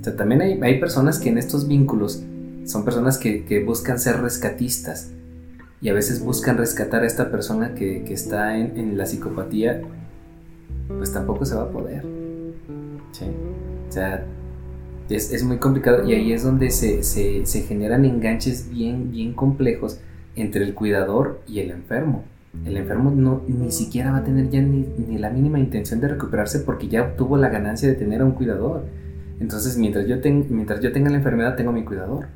[0.00, 2.22] O sea, también hay, hay personas que en estos vínculos
[2.64, 5.10] son personas que, que, buscan ser rescatistas
[5.80, 9.80] y a veces buscan rescatar a esta persona que, que está en, en, la psicopatía,
[10.88, 12.04] pues tampoco se va a poder.
[13.12, 13.24] ¿sí?
[13.88, 14.26] O sea,
[15.08, 19.32] es, es, muy complicado y ahí es donde se, se, se, generan enganches bien, bien
[19.32, 20.00] complejos
[20.36, 22.24] entre el cuidador y el enfermo.
[22.64, 26.08] El enfermo no, ni siquiera va a tener ya ni, ni, la mínima intención de
[26.08, 28.84] recuperarse porque ya obtuvo la ganancia de tener a un cuidador.
[29.40, 32.26] Entonces, mientras yo, ten, mientras yo tenga la enfermedad, tengo a mi cuidador.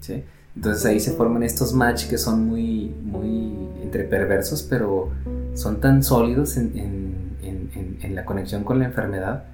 [0.00, 0.22] ¿sí?
[0.54, 5.10] Entonces ahí se forman estos match que son muy, muy entre perversos, pero
[5.54, 9.44] son tan sólidos en, en, en, en la conexión con la enfermedad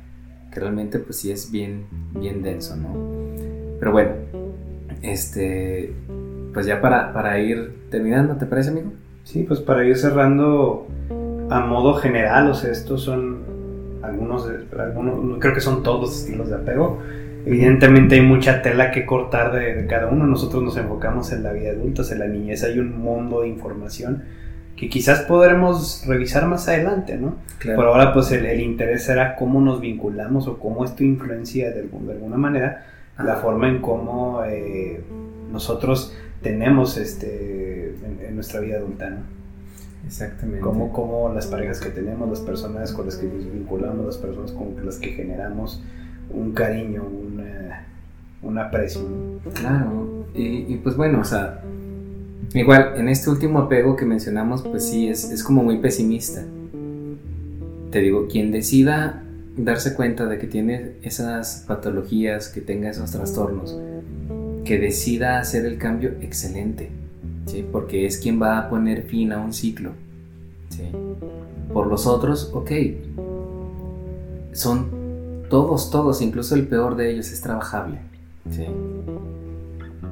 [0.53, 2.89] que realmente pues sí es bien, bien denso, ¿no?
[3.79, 4.11] Pero bueno,
[5.03, 5.93] este,
[6.53, 8.93] pues ya para, para ir terminando, ¿te parece, amigo?
[9.25, 10.87] Sí, pues para ir cerrando
[11.51, 13.39] a modo general, o sea, estos son
[14.03, 16.99] algunos, algunos creo que son todos los estilos de apego.
[17.47, 20.27] Evidentemente hay mucha tela que cortar de, de, cada uno.
[20.27, 24.25] Nosotros nos enfocamos en la vida adulta, en la niñez hay un mundo de información
[24.79, 27.35] que quizás podremos revisar más adelante, ¿no?
[27.59, 27.77] Claro.
[27.77, 31.83] Por ahora, pues el, el, interés será cómo nos vinculamos o cómo esto influencia de,
[31.83, 33.25] de alguna manera ah.
[33.25, 35.03] la forma en cómo eh,
[35.51, 39.17] nosotros tenemos este, en, en, nuestra vida adulta, ¿no?
[40.07, 40.61] Exactamente.
[40.61, 44.53] Cómo, cómo las parejas que tenemos, las personas con las que nos vinculamos, las personas
[44.53, 45.83] con las que generamos
[46.31, 47.85] un cariño, una,
[48.43, 49.03] un aprecio.
[49.55, 51.63] Claro, y, y pues bueno, o sea,
[52.55, 56.45] Igual, en este último apego que mencionamos, pues sí, es, es, como muy pesimista.
[57.91, 59.23] Te digo, quien decida
[59.57, 63.79] darse cuenta de que tiene esas patologías, que tenga esos trastornos,
[64.65, 66.91] que decida hacer el cambio, excelente,
[67.47, 67.67] ¿sí?
[67.71, 69.93] porque es quien va a poner fin a un ciclo.
[71.73, 72.71] Por los otros, ok,
[74.53, 74.89] son
[75.51, 77.99] todos, todos, incluso el peor de ellos es trabajable.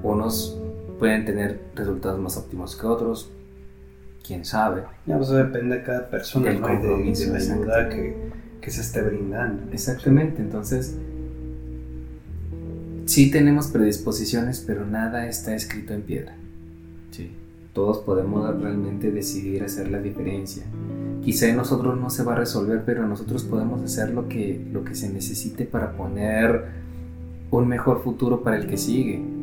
[0.02, 0.60] Unos
[0.98, 3.30] pueden tener resultados más óptimos que otros,
[4.26, 4.82] quién sabe.
[5.06, 7.00] Ya, pues depende de cada persona, Del ¿no?
[7.00, 8.16] Y de, de, la ayuda que,
[8.60, 9.72] que, se esté brindando.
[9.72, 10.96] Exactamente, entonces
[13.04, 16.34] sí tenemos predisposiciones, pero nada está escrito en piedra.
[17.10, 17.30] Sí.
[17.72, 20.64] Todos podemos realmente decidir hacer la diferencia.
[21.22, 24.84] Quizá en nosotros no se va a resolver, pero nosotros podemos hacer lo que, lo
[24.84, 26.86] que se necesite para poner
[27.50, 29.35] un mejor futuro para el que sigue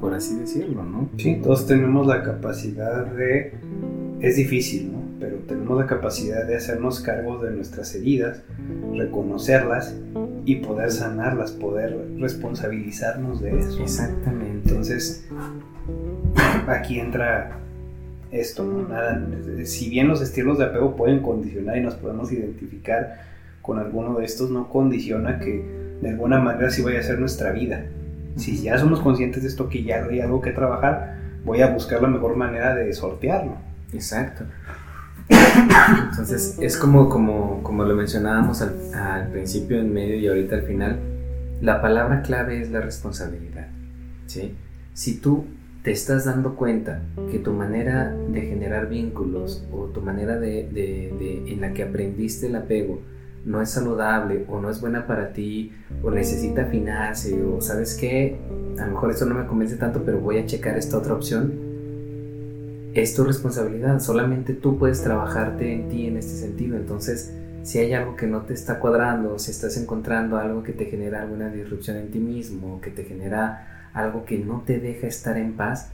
[0.00, 1.08] por así decirlo, ¿no?
[1.18, 3.52] Sí, todos tenemos la capacidad de...
[4.20, 5.00] Es difícil, ¿no?
[5.18, 8.42] Pero tenemos la capacidad de hacernos cargo de nuestras heridas,
[8.94, 9.94] reconocerlas
[10.46, 13.82] y poder sanarlas, poder responsabilizarnos de eso.
[13.82, 14.68] Exactamente.
[14.68, 15.26] Entonces,
[16.66, 17.58] aquí entra
[18.30, 18.88] esto, ¿no?
[18.88, 19.26] Nada,
[19.64, 23.24] si bien los estilos de apego pueden condicionar y nos podemos identificar
[23.60, 25.62] con alguno de estos, no condiciona que
[26.00, 27.84] de alguna manera sí vaya a ser nuestra vida
[28.36, 32.02] si ya somos conscientes de esto, que ya hay algo que trabajar, voy a buscar
[32.02, 33.56] la mejor manera de sortearlo.
[33.92, 34.44] Exacto.
[35.28, 40.98] Entonces, es como, como, como lo mencionábamos al, principio, en medio y ahorita al final,
[41.60, 43.68] la palabra clave es la responsabilidad.
[44.26, 44.54] ¿sí?
[44.94, 45.44] Si tú
[45.82, 51.52] te estás dando cuenta que tu manera de generar vínculos o tu manera de, de,
[51.52, 53.00] en la que aprendiste el apego
[53.44, 55.72] no es saludable o no es buena para ti
[56.02, 58.38] o necesita afinarse o sabes qué,
[58.78, 61.52] a lo mejor esto no me convence tanto pero voy a checar esta otra opción,
[62.94, 67.32] es tu responsabilidad, solamente tú puedes trabajarte en ti en este sentido, entonces
[67.62, 71.22] si hay algo que no te está cuadrando, si estás encontrando algo que te genera
[71.22, 75.54] alguna disrupción en ti mismo, que te genera algo que no te deja estar en
[75.54, 75.90] paz,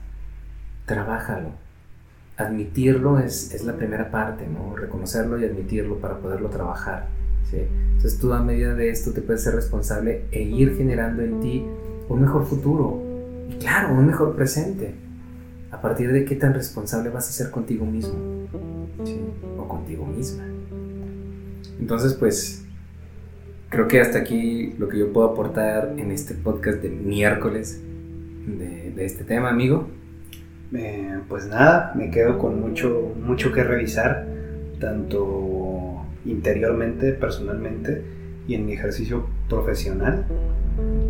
[0.87, 1.51] trabájalo.
[2.37, 4.77] Admitirlo es, es la primera parte, ¿no?
[4.77, 7.07] Reconocerlo y admitirlo para poderlo trabajar.
[7.51, 7.59] ¿Sí?
[7.97, 11.65] Entonces tú a medida de esto te puedes ser responsable e ir generando en ti
[12.09, 13.03] un mejor futuro
[13.51, 14.95] y claro, un mejor presente.
[15.71, 18.15] A partir de qué tan responsable vas a ser contigo mismo
[19.05, 19.21] ¿sí?
[19.59, 20.45] o contigo misma.
[21.79, 22.65] Entonces pues
[23.69, 27.83] creo que hasta aquí lo que yo puedo aportar en este podcast de miércoles
[28.47, 29.89] de, de este tema, amigo.
[30.73, 34.27] Eh, pues nada, me quedo con mucho, mucho que revisar
[34.81, 35.66] tanto
[36.27, 38.03] interiormente, personalmente
[38.49, 40.25] y en mi ejercicio profesional.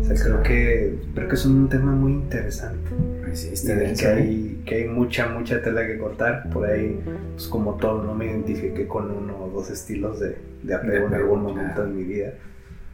[0.01, 2.89] O sea, creo que, creo que es un tema muy interesante.
[3.33, 4.13] Sí, está denso, que ¿eh?
[4.13, 6.49] hay, que hay mucha, mucha tela que cortar.
[6.49, 6.99] Por ahí,
[7.33, 11.13] pues como todo, no me identifiqué con uno o dos estilos de, de apego en
[11.13, 12.33] algún momento de mi vida.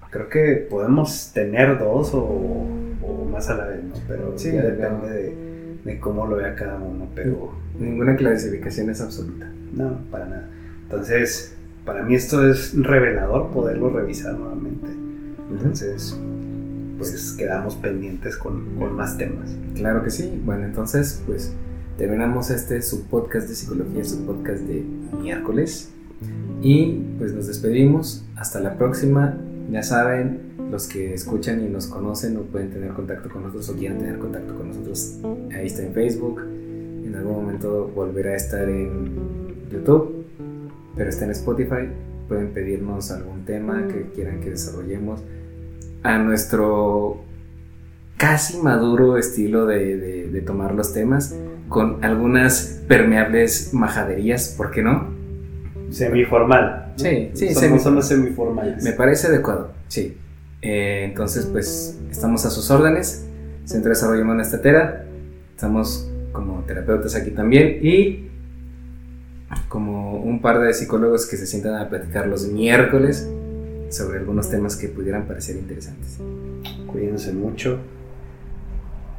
[0.10, 3.94] Creo que podemos tener dos o, o más a la vez, ¿no?
[4.08, 5.36] Pero Sí, ya depende de,
[5.86, 7.08] de cómo lo vea cada uno.
[7.16, 9.48] Pero Ninguna clasificación es absoluta.
[9.74, 10.50] no, para nada.
[10.84, 11.56] Entonces,
[11.86, 14.88] para mí esto es revelador poderlo revisar nuevamente.
[15.52, 16.18] Entonces,
[16.98, 19.56] pues quedamos pendientes con, con más temas.
[19.76, 20.42] Claro que sí.
[20.46, 21.54] Bueno, entonces, pues
[21.98, 24.84] terminamos este su podcast de psicología, su podcast de
[25.22, 25.90] miércoles.
[26.62, 28.26] Y pues nos despedimos.
[28.36, 29.38] Hasta la próxima.
[29.70, 33.76] Ya saben, los que escuchan y nos conocen o pueden tener contacto con nosotros o
[33.76, 35.20] quieran tener contacto con nosotros,
[35.56, 36.42] ahí está en Facebook.
[36.42, 40.23] En algún momento volverá a estar en YouTube,
[40.96, 41.90] pero está en Spotify.
[42.28, 45.22] Pueden pedirnos algún tema que quieran que desarrollemos
[46.04, 47.22] a nuestro
[48.18, 51.36] casi maduro estilo de, de- de tomar los temas,
[51.70, 55.08] con algunas permeables majaderías, ¿por qué no?
[55.90, 56.94] Semiformal.
[56.98, 57.04] ¿no?
[57.04, 58.84] Sí, sí, somos, semi- somos semiformales.
[58.84, 60.18] Me parece adecuado, sí.
[60.62, 63.26] Eh, entonces, pues, estamos a sus órdenes.
[63.66, 65.06] Centro de Desarrollo Humano Estatera.
[65.56, 68.30] Estamos como terapeutas aquí también y
[69.74, 73.28] como un par de psicólogos que se sientan a platicar los miércoles
[73.90, 76.20] sobre algunos temas que pudieran parecer interesantes.
[76.86, 77.80] Cuídense mucho.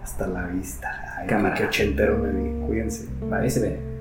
[0.00, 1.16] Hasta la vista.
[1.18, 1.56] Ay, Cámara.
[1.56, 2.66] qué ochentero me vi.
[2.68, 3.08] Cuídense.
[3.32, 3.93] Ahí se ve.